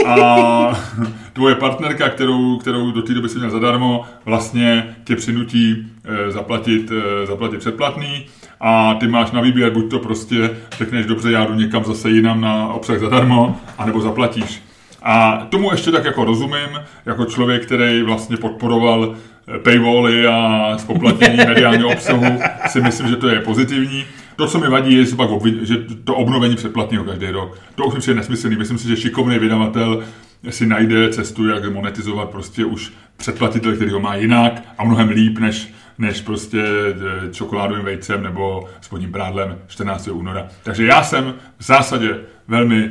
a 0.07 0.81
tvoje 1.33 1.55
partnerka, 1.55 2.09
kterou, 2.09 2.59
kterou 2.59 2.91
do 2.91 3.03
té 3.03 3.15
doby 3.15 3.29
si 3.29 3.39
měl 3.39 3.51
zadarmo, 3.51 4.05
vlastně 4.25 4.97
tě 5.05 5.17
přinutí 5.17 5.87
eh, 6.05 6.31
zaplatit, 6.31 6.93
eh, 6.93 7.27
zaplatit 7.27 7.59
předplatný 7.59 8.27
a 8.61 8.95
ty 8.95 9.09
máš 9.09 9.31
na 9.31 9.41
výběr, 9.41 9.73
buď 9.73 9.91
to 9.91 9.99
prostě 9.99 10.51
řekneš, 10.79 11.07
dobře, 11.07 11.33
já 11.33 11.45
jdu 11.45 11.55
někam 11.55 11.85
zase 11.85 12.11
jinam 12.11 12.41
na 12.41 12.69
obsah 12.69 12.99
zadarmo, 12.99 13.57
anebo 13.79 14.01
zaplatíš. 14.01 14.63
A 15.03 15.47
tomu 15.51 15.71
ještě 15.71 15.91
tak 15.91 16.05
jako 16.05 16.25
rozumím, 16.25 16.81
jako 17.07 17.25
člověk, 17.25 17.67
který 17.67 18.03
vlastně 18.03 18.37
podporoval 18.37 19.15
eh, 19.55 19.59
paywally 19.59 20.27
a 20.27 20.73
spoplatnění 20.79 21.37
mediálního 21.47 21.89
obsahu, 21.89 22.41
si 22.67 22.81
myslím, 22.81 23.09
že 23.09 23.17
to 23.17 23.29
je 23.29 23.41
pozitivní. 23.41 24.05
To, 24.39 24.47
co 24.47 24.59
mi 24.59 24.69
vadí, 24.69 24.95
je, 24.95 25.05
že, 25.05 25.17
pak 25.17 25.31
obvin, 25.31 25.59
že 25.63 25.77
to 26.05 26.15
obnovení 26.15 26.57
předplatného 26.57 27.05
každý 27.05 27.27
rok. 27.27 27.59
To 27.75 27.85
už 27.85 27.95
přijde 27.99 28.15
nesmyslný. 28.17 28.57
Myslím 28.57 28.79
si, 28.79 28.89
že 28.89 28.97
šikovný 28.97 29.39
vydavatel 29.39 30.03
si 30.51 30.67
najde 30.67 31.09
cestu, 31.09 31.49
jak 31.49 31.73
monetizovat 31.73 32.31
prostě 32.31 32.65
už 32.65 32.93
předplatitel, 33.17 33.73
který 33.77 33.91
ho 33.91 34.01
má 34.01 34.15
jinak 34.15 34.63
a 34.79 34.85
mnohem 34.85 35.09
líp, 35.09 35.39
než, 35.39 35.73
než 35.99 36.21
prostě 36.21 36.63
eh, 36.63 37.33
čokoládovým 37.33 37.85
vejcem 37.85 38.23
nebo 38.23 38.65
spodním 38.81 39.13
prádlem 39.13 39.59
14. 39.69 40.09
února. 40.09 40.47
Takže 40.63 40.87
já 40.87 41.03
jsem 41.03 41.35
v 41.59 41.65
zásadě 41.65 42.17
velmi 42.49 42.91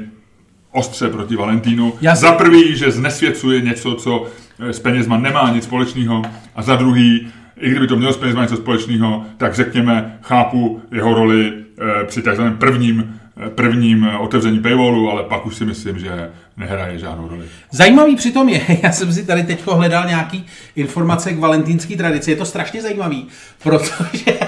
ostře 0.72 1.10
proti 1.10 1.36
Valentínu. 1.36 1.94
Já 2.02 2.16
si- 2.16 2.22
Za 2.22 2.32
prvý, 2.32 2.78
že 2.78 2.92
znesvěcuje 2.92 3.62
něco, 3.62 3.96
co 3.96 4.26
eh, 4.60 4.74
s 4.74 4.80
penězma 4.80 5.18
nemá 5.18 5.50
nic 5.54 5.64
společného. 5.64 6.22
A 6.56 6.62
za 6.62 6.76
druhý, 6.76 7.28
i 7.60 7.70
kdyby 7.70 7.88
to 7.88 7.96
mělo 7.96 8.14
s 8.14 8.18
penězma 8.18 8.42
něco 8.42 8.58
společného, 8.58 9.26
tak 9.38 9.56
řekněme, 9.56 10.18
chápu 10.22 10.82
jeho 10.92 11.14
roli 11.14 11.54
eh, 11.54 12.06
při 12.06 12.22
takzvaném 12.22 12.58
prvním, 12.58 13.20
eh, 13.46 13.50
prvním 13.50 14.04
eh, 14.04 14.18
otevření 14.18 14.60
paywallu, 14.60 15.12
ale 15.12 15.24
pak 15.24 15.46
už 15.46 15.56
si 15.56 15.66
myslím, 15.66 16.00
že 16.00 16.30
nehraje 16.58 17.00
žádnou 17.00 17.28
roli. 17.28 17.46
Zajímavý 17.72 18.16
přitom 18.16 18.50
je, 18.50 18.62
já 18.84 18.92
jsem 18.92 19.14
si 19.14 19.26
tady 19.26 19.44
teď 19.44 19.68
hledal 19.68 20.08
nějaký 20.08 20.46
informace 20.76 21.34
k 21.34 21.40
valentínské 21.40 21.98
tradici, 21.98 22.32
je 22.32 22.38
to 22.38 22.46
strašně 22.46 22.82
zajímavý, 22.82 23.28
protože, 23.64 24.40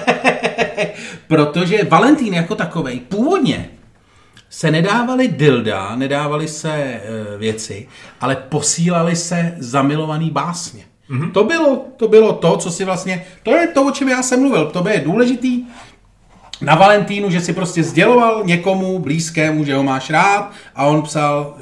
protože 1.26 1.84
Valentín 1.84 2.34
jako 2.34 2.54
takovej 2.54 3.00
původně 3.00 3.68
se 4.50 4.70
nedávali 4.70 5.28
dilda, 5.28 5.96
nedávali 5.96 6.48
se 6.48 6.72
e, 6.72 7.00
věci, 7.38 7.88
ale 8.20 8.36
posílali 8.36 9.16
se 9.16 9.54
zamilovaný 9.58 10.30
básně. 10.30 10.89
Mm-hmm. 11.10 11.32
To, 11.32 11.44
bylo, 11.44 11.84
to 11.96 12.08
bylo 12.08 12.32
to, 12.32 12.56
co 12.56 12.70
si 12.70 12.84
vlastně, 12.84 13.24
to 13.42 13.56
je 13.56 13.66
to, 13.68 13.84
o 13.84 13.90
čem 13.90 14.08
já 14.08 14.22
jsem 14.22 14.40
mluvil, 14.40 14.66
to 14.66 14.88
je 14.88 15.00
důležitý 15.00 15.64
na 16.60 16.74
Valentínu, 16.74 17.30
že 17.30 17.40
si 17.40 17.52
prostě 17.52 17.82
sděloval 17.82 18.42
někomu 18.44 18.98
blízkému, 18.98 19.64
že 19.64 19.74
ho 19.74 19.82
máš 19.82 20.10
rád 20.10 20.52
a 20.76 20.86
on 20.86 21.02
psal, 21.02 21.54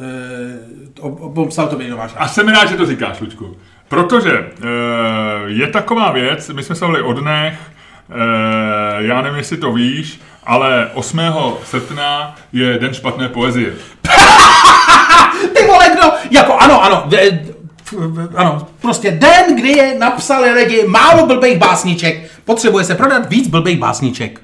e, 1.01 1.09
on 1.35 1.49
psal 1.49 1.69
tobě, 1.69 1.87
že 1.87 1.93
ho 1.93 1.99
máš 1.99 2.15
rád. 2.15 2.21
A 2.21 2.29
jsem 2.29 2.49
rád, 2.49 2.69
že 2.69 2.77
to 2.77 2.87
říkáš, 2.87 3.21
Luďku. 3.21 3.57
Protože 3.89 4.33
eh, 4.33 4.51
je 5.47 5.67
taková 5.67 6.13
věc, 6.13 6.49
my 6.49 6.63
jsme 6.63 6.75
se 6.75 6.85
o 6.85 7.13
dnech, 7.13 7.59
eh, 8.11 8.15
já 8.99 9.23
nevím, 9.23 9.39
jestli 9.39 9.57
to 9.57 9.73
víš, 9.73 10.21
ale 10.45 10.91
8. 10.95 11.21
srpna 11.65 12.37
je 12.53 12.79
Den 12.79 12.95
špatné 12.95 13.29
poezie. 13.29 13.73
Ty 15.57 15.67
vole, 15.67 15.87
kdo, 15.93 16.13
jako 16.31 16.59
ano, 16.59 16.83
ano, 16.83 17.05
ano, 18.35 18.67
prostě 18.81 19.11
den, 19.11 19.57
kdy 19.57 19.69
je 19.69 19.99
napsali 19.99 20.51
lidi 20.53 20.87
málo 20.87 21.27
blbých 21.27 21.59
básniček, 21.59 22.31
potřebuje 22.45 22.85
se 22.85 22.95
prodat 22.95 23.29
víc 23.29 23.49
blbých 23.49 23.79
básniček. 23.79 24.41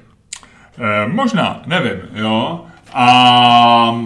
Eh, 0.77 1.07
možná, 1.07 1.61
nevím, 1.65 2.01
jo. 2.13 2.65
A, 2.93 4.05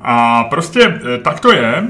a 0.00 0.44
prostě 0.44 1.00
eh, 1.14 1.18
tak 1.18 1.40
to 1.40 1.52
je. 1.52 1.84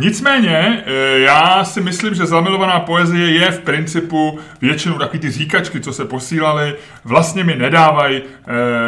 Nicméně, 0.00 0.82
eh, 0.86 1.18
já 1.18 1.64
si 1.64 1.80
myslím, 1.80 2.14
že 2.14 2.26
zamilovaná 2.26 2.80
poezie 2.80 3.30
je 3.30 3.50
v 3.50 3.58
principu 3.60 4.38
většinou 4.60 4.98
taky 4.98 5.18
ty 5.18 5.30
říkačky, 5.30 5.80
co 5.80 5.92
se 5.92 6.04
posílali, 6.04 6.74
vlastně 7.04 7.44
mi 7.44 7.56
nedávají 7.56 8.22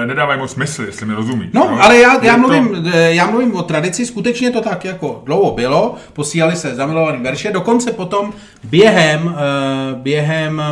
eh, 0.02 0.06
nedávaj 0.06 0.38
moc 0.38 0.50
smysl, 0.52 0.82
jestli 0.82 1.06
mi 1.06 1.14
rozumíš. 1.14 1.48
No, 1.52 1.60
jo. 1.70 1.78
ale 1.80 1.98
já, 1.98 2.24
já, 2.24 2.32
to- 2.34 2.40
mluvím, 2.40 2.90
eh, 2.94 3.14
já 3.14 3.26
mluvím 3.26 3.54
o 3.54 3.62
tradici, 3.62 4.06
skutečně 4.06 4.50
to 4.50 4.60
tak 4.60 4.84
jako 4.84 5.22
dlouho 5.26 5.50
bylo, 5.54 5.94
posílali 6.12 6.56
se 6.56 6.74
zamilovaný 6.74 7.22
verše, 7.22 7.52
dokonce 7.52 7.92
potom 7.92 8.32
během, 8.64 9.34
během 9.94 10.62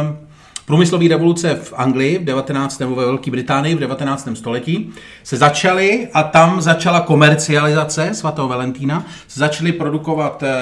průmyslové 0.71 1.09
revoluce 1.09 1.55
v 1.55 1.73
Anglii 1.77 2.19
v 2.19 2.25
19. 2.25 2.79
nebo 2.79 2.95
ve 2.95 3.05
Velké 3.05 3.31
Británii 3.31 3.75
v 3.75 3.79
19. 3.79 4.29
století 4.35 4.93
se 5.23 5.37
začaly 5.37 6.09
a 6.15 6.23
tam 6.23 6.61
začala 6.61 7.01
komercializace 7.01 8.15
svatého 8.15 8.49
Valentína, 8.49 9.05
se 9.29 9.41
začaly 9.41 9.73
produkovat 9.73 10.43
eh, 10.43 10.59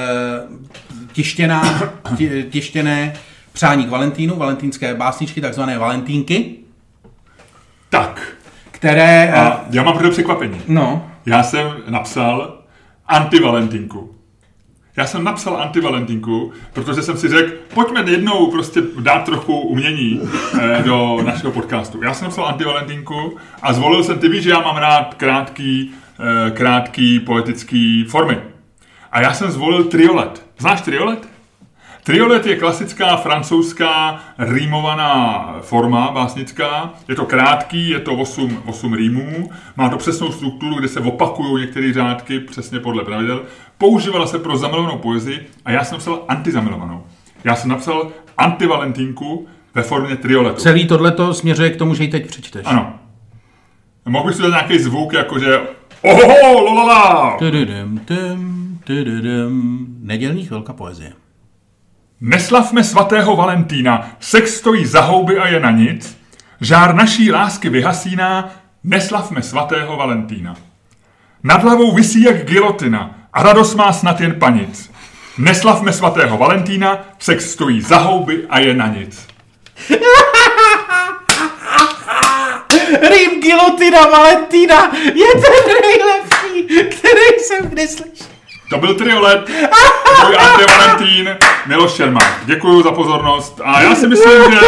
tištěná, 1.12 1.82
ti- 2.16 2.46
tištěné 2.50 3.12
přání 3.52 3.84
k 3.84 3.88
Valentínu, 3.90 4.36
valentínské 4.36 4.94
básničky, 4.94 5.40
takzvané 5.40 5.78
valentínky, 5.78 6.54
Tak, 7.90 8.28
které... 8.70 9.28
eh, 9.28 9.32
a 9.40 9.64
já 9.70 9.82
mám 9.82 9.98
pro 9.98 10.10
překvapení. 10.10 10.60
No, 10.68 11.06
Já 11.26 11.42
jsem 11.42 11.72
napsal 11.88 12.58
antivalentinku. 13.08 14.14
Já 14.98 15.06
jsem 15.06 15.24
napsal 15.24 15.56
antivalentinku, 15.56 16.52
protože 16.72 17.02
jsem 17.02 17.16
si 17.16 17.28
řekl, 17.28 17.52
pojďme 17.74 18.10
jednou 18.10 18.50
prostě 18.50 18.82
dát 19.00 19.24
trochu 19.24 19.60
umění 19.60 20.20
eh, 20.60 20.82
do 20.82 21.18
našeho 21.22 21.52
podcastu. 21.52 22.02
Já 22.02 22.14
jsem 22.14 22.24
napsal 22.24 22.46
antivalentinku 22.46 23.36
a 23.62 23.72
zvolil 23.72 24.04
jsem, 24.04 24.18
ty 24.18 24.28
víš, 24.28 24.42
že 24.42 24.50
já 24.50 24.60
mám 24.60 24.76
rád 24.76 25.14
krátký, 25.14 25.90
eh, 26.20 26.50
krátký 26.50 27.20
poetický 27.20 28.04
formy. 28.04 28.38
A 29.12 29.20
já 29.20 29.34
jsem 29.34 29.50
zvolil 29.50 29.84
triolet. 29.84 30.46
Znáš 30.58 30.80
triolet? 30.80 31.28
Triolet 32.08 32.46
je 32.46 32.56
klasická 32.56 33.16
francouzská 33.16 34.20
rýmovaná 34.38 35.56
forma 35.60 36.10
básnická. 36.10 36.94
Je 37.08 37.14
to 37.14 37.26
krátký, 37.26 37.88
je 37.88 38.00
to 38.00 38.12
8, 38.12 38.62
8 38.66 38.94
rýmů, 38.94 39.50
má 39.76 39.88
to 39.88 39.96
přesnou 39.96 40.32
strukturu, 40.32 40.78
kde 40.78 40.88
se 40.88 41.00
opakují 41.00 41.64
některé 41.64 41.92
řádky 41.92 42.40
přesně 42.40 42.80
podle 42.80 43.04
pravidel. 43.04 43.42
Používala 43.78 44.26
se 44.26 44.38
pro 44.38 44.56
zamilovanou 44.56 44.98
poezii 44.98 45.46
a 45.64 45.70
já 45.70 45.84
jsem 45.84 45.94
napsal 45.94 46.24
antizamilovanou. 46.28 47.04
Já 47.44 47.56
jsem 47.56 47.70
napsal 47.70 48.08
antivalentinku 48.38 49.46
ve 49.74 49.82
formě 49.82 50.16
trioletu. 50.16 50.60
Celý 50.60 50.86
tohleto 50.86 51.34
směřuje 51.34 51.70
k 51.70 51.76
tomu, 51.76 51.94
že 51.94 52.04
ji 52.04 52.10
teď 52.10 52.26
přečteš. 52.26 52.66
Ano. 52.66 52.94
Mohl 54.04 54.26
bych 54.26 54.36
si 54.36 54.42
dát 54.42 54.48
nějaký 54.48 54.78
zvuk, 54.78 55.12
jakože 55.12 55.60
ohoho, 56.02 56.60
lolala. 56.60 57.36
Tududum, 57.38 57.98
tum, 57.98 58.78
tududum. 58.84 59.86
Nedělní 60.00 60.44
chvilka 60.44 60.72
poezie. 60.72 61.12
Neslavme 62.20 62.84
svatého 62.84 63.36
Valentína, 63.36 64.10
sex 64.20 64.54
stojí 64.54 64.86
za 64.86 65.00
houby 65.00 65.38
a 65.38 65.48
je 65.48 65.60
na 65.60 65.70
nic. 65.70 66.18
Žár 66.60 66.94
naší 66.94 67.32
lásky 67.32 67.68
vyhasíná, 67.68 68.50
neslavme 68.84 69.42
svatého 69.42 69.96
Valentína. 69.96 70.56
Nad 71.42 71.62
hlavou 71.62 71.94
visí 71.94 72.22
jak 72.22 72.44
gilotina 72.44 73.14
a 73.32 73.42
radost 73.42 73.74
má 73.74 73.92
snad 73.92 74.20
jen 74.20 74.34
panic. 74.34 74.90
Neslavme 75.38 75.92
svatého 75.92 76.38
Valentína, 76.38 77.04
sex 77.18 77.50
stojí 77.50 77.80
za 77.80 77.98
houby 77.98 78.46
a 78.50 78.58
je 78.58 78.74
na 78.74 78.86
nic. 78.86 79.26
Rým 83.10 83.40
Gilotina 83.40 84.06
Valentína 84.06 84.96
je 85.04 85.32
ten 85.32 85.74
nejlepší, 85.82 86.74
který 86.98 87.38
jsem 87.38 87.70
kdy 87.70 87.88
slyšel. 87.88 88.37
To 88.70 88.78
byl 88.78 88.94
triolet, 88.94 89.48
můj 90.24 90.36
Valentín, 90.78 91.36
Miloš 91.66 91.92
Čermák. 91.92 92.42
Děkuji 92.44 92.82
za 92.82 92.92
pozornost 92.92 93.60
a 93.64 93.82
já 93.82 93.94
si 93.94 94.08
myslím, 94.08 94.52
že, 94.52 94.66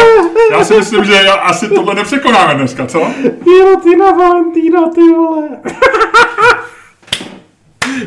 já 0.51 0.63
si 0.63 0.77
myslím, 0.77 1.03
že 1.05 1.29
asi 1.29 1.69
tohle 1.69 1.95
nepřekonáme 1.95 2.55
dneska, 2.55 2.85
co? 2.85 3.07
Gilotina 3.43 4.11
Valentína, 4.11 4.89
ty 4.95 5.01
vole. 5.01 5.49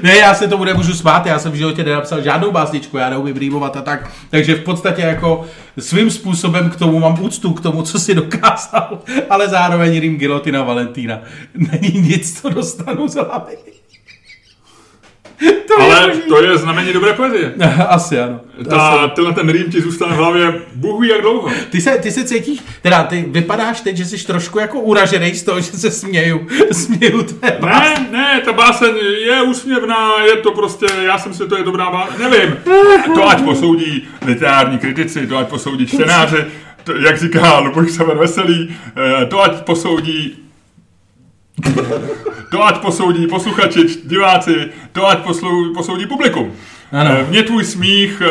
Ne, 0.03 0.17
já 0.17 0.35
se 0.35 0.49
tomu 0.49 0.65
nemůžu 0.65 0.95
smát, 0.95 1.27
já 1.27 1.39
jsem 1.39 1.53
v 1.53 1.55
životě 1.55 1.85
nenapsal 1.85 2.23
žádnou 2.23 2.51
básničku, 2.51 2.97
já 2.97 3.11
neumím 3.11 3.37
rýmovat 3.37 3.77
a 3.77 3.83
tak. 3.83 4.11
Takže 4.31 4.55
v 4.55 4.65
podstatě 4.65 5.03
jako 5.03 5.45
svým 5.79 6.11
způsobem 6.11 6.71
k 6.71 6.77
tomu 6.77 7.01
mám 7.01 7.23
úctu, 7.23 7.53
k 7.53 7.61
tomu, 7.61 7.83
co 7.83 8.01
si 8.01 8.15
dokázal, 8.15 8.99
ale 9.31 9.49
zároveň 9.49 10.01
rým 10.01 10.17
Gilotina 10.17 10.63
Valentína. 10.63 11.19
Není 11.55 12.01
nic, 12.01 12.41
co 12.41 12.49
dostanu 12.49 13.09
z 13.09 13.15
hlavy. 13.15 13.74
To 15.69 15.83
Ale 15.83 16.11
je 16.11 16.17
to 16.17 16.43
je 16.43 16.59
znamení 16.59 16.93
dobré 16.93 17.13
poezie. 17.13 17.55
Asi 17.89 18.21
ano. 18.21 18.41
Ta, 18.71 18.77
Asi. 18.77 19.11
Tenhle 19.15 19.35
ten 19.35 19.49
rým 19.49 19.71
ti 19.71 19.81
zůstane 19.81 20.15
v 20.15 20.17
hlavě 20.17 20.61
Bůh 20.75 21.01
ví 21.01 21.09
jak 21.09 21.21
dlouho. 21.21 21.51
Ty 21.71 21.81
se, 21.81 21.99
ty 21.99 22.11
se 22.11 22.25
cítíš, 22.25 22.61
teda 22.83 23.05
ty 23.05 23.25
vypadáš 23.29 23.81
teď, 23.81 23.97
že 23.97 24.05
jsi 24.05 24.27
trošku 24.27 24.59
jako 24.59 24.81
uražený 24.81 25.35
z 25.35 25.43
toho, 25.43 25.61
že 25.61 25.73
se 25.73 25.91
směju, 25.91 26.47
směju 26.73 27.23
té 27.23 27.59
Ne, 27.61 28.09
ne, 28.11 28.43
ta 28.45 28.53
báseň 28.53 28.95
je 29.27 29.43
úsměvná, 29.43 30.23
je 30.27 30.37
to 30.37 30.51
prostě, 30.51 30.87
já 31.03 31.19
jsem 31.19 31.35
si, 31.35 31.49
to 31.49 31.57
je 31.57 31.65
dobrá 31.65 31.91
báseň, 31.91 32.31
nevím. 32.31 32.57
To 33.15 33.29
ať 33.29 33.43
posoudí 33.43 34.09
literární 34.27 34.79
kritici, 34.79 35.27
to 35.27 35.39
ať 35.39 35.49
posoudí 35.49 35.87
čtenáři, 35.87 36.45
to, 36.85 36.97
jak 36.97 37.19
říká 37.19 37.59
Luboš 37.59 37.91
Sever 37.91 38.17
Veselý, 38.17 38.77
eh, 39.23 39.27
to 39.27 39.43
ať 39.43 39.53
posoudí 39.53 40.44
to 42.51 42.65
ať 42.65 42.79
posoudí 42.79 43.27
posluchači, 43.27 43.81
diváci, 44.05 44.71
to 44.93 45.09
ať 45.09 45.19
poslou, 45.19 45.75
posoudí 45.75 46.07
publikum. 46.07 46.53
Ano. 46.93 47.11
Eh, 47.11 47.27
mně 47.29 47.43
tvůj 47.43 47.65
smích 47.65 48.23
eh, 48.27 48.31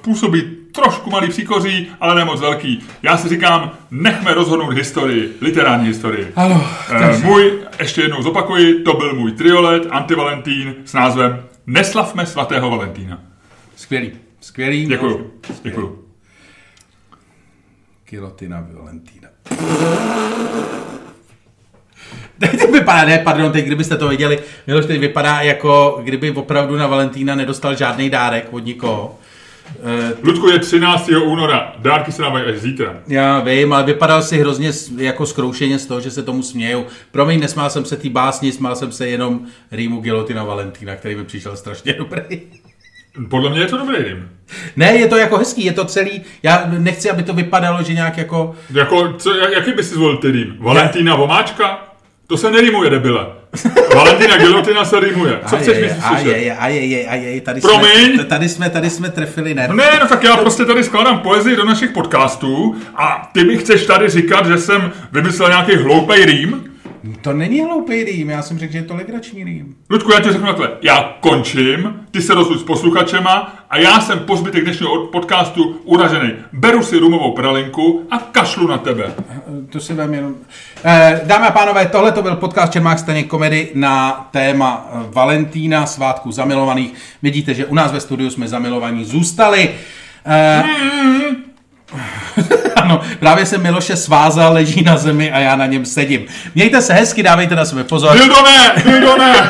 působí 0.00 0.42
trošku 0.72 1.10
malý 1.10 1.28
příkoří, 1.28 1.86
ale 2.00 2.14
ne 2.14 2.24
moc 2.24 2.40
velký. 2.40 2.82
Já 3.02 3.16
si 3.16 3.28
říkám, 3.28 3.70
nechme 3.90 4.34
rozhodnout 4.34 4.72
historii, 4.72 5.36
literární 5.40 5.86
historii. 5.86 6.32
Ano, 6.36 6.66
eh, 6.90 7.18
můj, 7.18 7.52
ještě 7.78 8.00
jednou 8.00 8.22
zopakuji, 8.22 8.82
to 8.82 8.94
byl 8.94 9.14
můj 9.14 9.32
triolet, 9.32 9.86
antivalentín 9.90 10.74
s 10.84 10.92
názvem 10.92 11.44
Neslavme 11.66 12.26
svatého 12.26 12.70
Valentína. 12.70 13.22
Skvělý, 13.76 14.12
skvělý. 14.40 14.86
Děkuju, 14.86 15.30
děkuju. 15.62 16.04
Kilotina 18.04 18.66
Valentína. 18.72 19.28
Teď 22.38 22.70
vypadá, 22.72 23.04
ne, 23.04 23.18
pardon, 23.18 23.52
teď 23.52 23.64
kdybyste 23.64 23.96
to 23.96 24.08
viděli, 24.08 24.38
Miloš 24.66 24.86
teď 24.86 25.00
vypadá 25.00 25.40
jako 25.40 26.00
kdyby 26.04 26.30
opravdu 26.30 26.76
na 26.76 26.86
Valentína 26.86 27.34
nedostal 27.34 27.74
žádný 27.74 28.10
dárek 28.10 28.48
od 28.50 28.64
nikoho. 28.64 29.18
Uh, 29.64 30.28
Ludku 30.28 30.48
je 30.48 30.58
13. 30.58 31.10
února, 31.24 31.72
dárky 31.78 32.12
se 32.12 32.22
dávají 32.22 32.44
až 32.44 32.56
zítra. 32.56 32.96
Já 33.08 33.40
vím, 33.40 33.72
ale 33.72 33.82
vypadal 33.84 34.22
si 34.22 34.38
hrozně 34.38 34.70
jako 34.96 35.26
zkroušeně 35.26 35.78
z 35.78 35.86
toho, 35.86 36.00
že 36.00 36.10
se 36.10 36.22
tomu 36.22 36.42
směju. 36.42 36.86
Promiň, 37.10 37.40
nesmál 37.40 37.70
jsem 37.70 37.84
se 37.84 37.96
té 37.96 38.10
básni, 38.10 38.52
smál 38.52 38.76
jsem 38.76 38.92
se 38.92 39.08
jenom 39.08 39.40
rýmu 39.72 40.00
Gilotina 40.00 40.44
Valentína, 40.44 40.96
který 40.96 41.14
mi 41.14 41.24
přišel 41.24 41.56
strašně 41.56 41.92
dobrý. 41.98 42.42
Podle 43.30 43.50
mě 43.50 43.60
je 43.60 43.66
to 43.66 43.78
dobrý 43.78 43.96
rým. 43.96 44.30
Ne, 44.76 44.96
je 44.96 45.06
to 45.06 45.16
jako 45.16 45.36
hezký, 45.36 45.64
je 45.64 45.72
to 45.72 45.84
celý, 45.84 46.22
já 46.42 46.70
nechci, 46.78 47.10
aby 47.10 47.22
to 47.22 47.34
vypadalo, 47.34 47.82
že 47.82 47.94
nějak 47.94 48.18
jako... 48.18 48.54
Jako, 48.70 49.12
co, 49.12 49.34
jaký 49.34 49.72
by 49.72 49.82
si 49.82 49.94
zvolil 49.94 50.16
ty 50.16 50.30
rým? 50.30 50.56
Valentína 50.58 51.16
Vomáčka? 51.16 51.93
To 52.26 52.36
se 52.36 52.50
nerýmuje, 52.50 52.90
debile. 52.90 53.26
Valentina 53.94 54.36
Gilotina 54.36 54.84
se 54.84 55.00
rýmuje. 55.00 55.40
Co 55.46 55.56
chceš 55.56 55.78
mi 55.78 55.88
slyšet? 55.88 56.56
A 56.58 56.68
je, 56.68 57.06
a 57.06 57.14
je, 57.14 57.40
tady 57.40 57.60
Promiň. 57.60 58.14
Jsme, 58.14 58.24
tady 58.24 58.48
jsme, 58.48 58.70
tady 58.70 58.90
jsme 58.90 59.10
trefili 59.10 59.54
ne. 59.54 59.68
Ne, 59.68 59.90
no 60.00 60.08
tak 60.08 60.22
já 60.24 60.36
prostě 60.36 60.64
tady 60.64 60.84
skládám 60.84 61.18
poezii 61.18 61.56
do 61.56 61.64
našich 61.64 61.90
podcastů 61.90 62.76
a 62.96 63.30
ty 63.32 63.44
mi 63.44 63.58
chceš 63.58 63.86
tady 63.86 64.08
říkat, 64.08 64.46
že 64.46 64.58
jsem 64.58 64.92
vymyslel 65.12 65.48
nějaký 65.48 65.76
hloupý 65.76 66.24
rým? 66.24 66.70
To 67.20 67.32
není 67.32 67.60
hloupý 67.60 68.04
rým, 68.04 68.30
já 68.30 68.42
jsem 68.42 68.58
řekl, 68.58 68.72
že 68.72 68.78
je 68.78 68.82
to 68.82 68.96
legrační 68.96 69.44
rým. 69.44 69.74
Ludku, 69.90 70.12
já 70.12 70.20
ti 70.20 70.32
řeknu 70.32 70.46
takhle, 70.46 70.70
já 70.82 71.16
končím, 71.20 72.00
ty 72.10 72.22
se 72.22 72.34
rozluč 72.34 72.60
s 72.60 72.62
posluchačema 72.62 73.64
a 73.70 73.78
já 73.78 74.00
jsem 74.00 74.18
po 74.18 74.36
zbytek 74.36 74.64
dnešního 74.64 75.06
podcastu 75.06 75.80
uražený. 75.84 76.32
Beru 76.52 76.82
si 76.82 76.98
rumovou 76.98 77.32
pralinku 77.32 78.06
a 78.10 78.18
kašlu 78.18 78.66
na 78.66 78.78
tebe. 78.78 79.14
To 79.74 79.80
si 79.80 79.94
vám 79.94 80.14
jenom... 80.14 80.34
Eh, 80.84 81.20
dámy 81.24 81.46
a 81.46 81.50
pánové, 81.50 81.86
tohle 81.86 82.12
to 82.12 82.22
byl 82.22 82.36
podcast 82.36 82.72
Čermák 82.72 82.98
Staněk 82.98 83.26
komedy 83.26 83.70
na 83.74 84.28
téma 84.30 84.90
eh, 84.92 84.98
Valentína, 85.10 85.86
svátku 85.86 86.32
zamilovaných. 86.32 86.94
Vidíte, 87.22 87.54
že 87.54 87.66
u 87.66 87.74
nás 87.74 87.92
ve 87.92 88.00
studiu 88.00 88.30
jsme 88.30 88.48
zamilovaní 88.48 89.04
zůstali. 89.04 89.70
Eh, 90.26 90.62
mm. 90.62 91.36
ano, 92.76 93.00
právě 93.18 93.46
se 93.46 93.58
Miloše 93.58 93.96
svázal, 93.96 94.52
leží 94.52 94.82
na 94.82 94.96
zemi 94.96 95.32
a 95.32 95.38
já 95.38 95.56
na 95.56 95.66
něm 95.66 95.84
sedím. 95.84 96.26
Mějte 96.54 96.82
se 96.82 96.92
hezky, 96.92 97.22
dávejte 97.22 97.56
na 97.56 97.64
sebe 97.64 97.84
pozor. 97.84 98.16
Dildo 98.18 98.42
ne, 98.42 98.82
dildo 98.84 99.16
ne. 99.16 99.48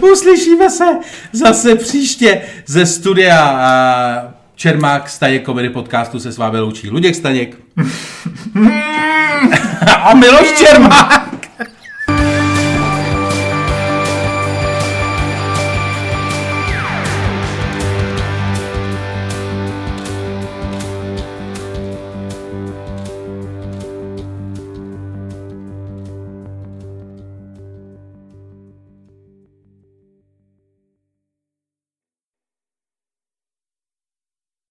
Uslyšíme 0.12 0.70
se 0.70 0.84
zase 1.32 1.74
příště 1.74 2.42
ze 2.66 2.86
studia 2.86 4.33
Čermák 4.54 5.08
Staněk 5.08 5.44
komedy 5.44 5.68
podcastu 5.68 6.20
se 6.20 6.32
s 6.32 6.38
vámi 6.38 6.58
loučí 6.58 6.90
Luděk 6.90 7.14
Staněk 7.14 7.56
a 10.02 10.14
Miloš 10.14 10.58
Čermák. 10.58 11.33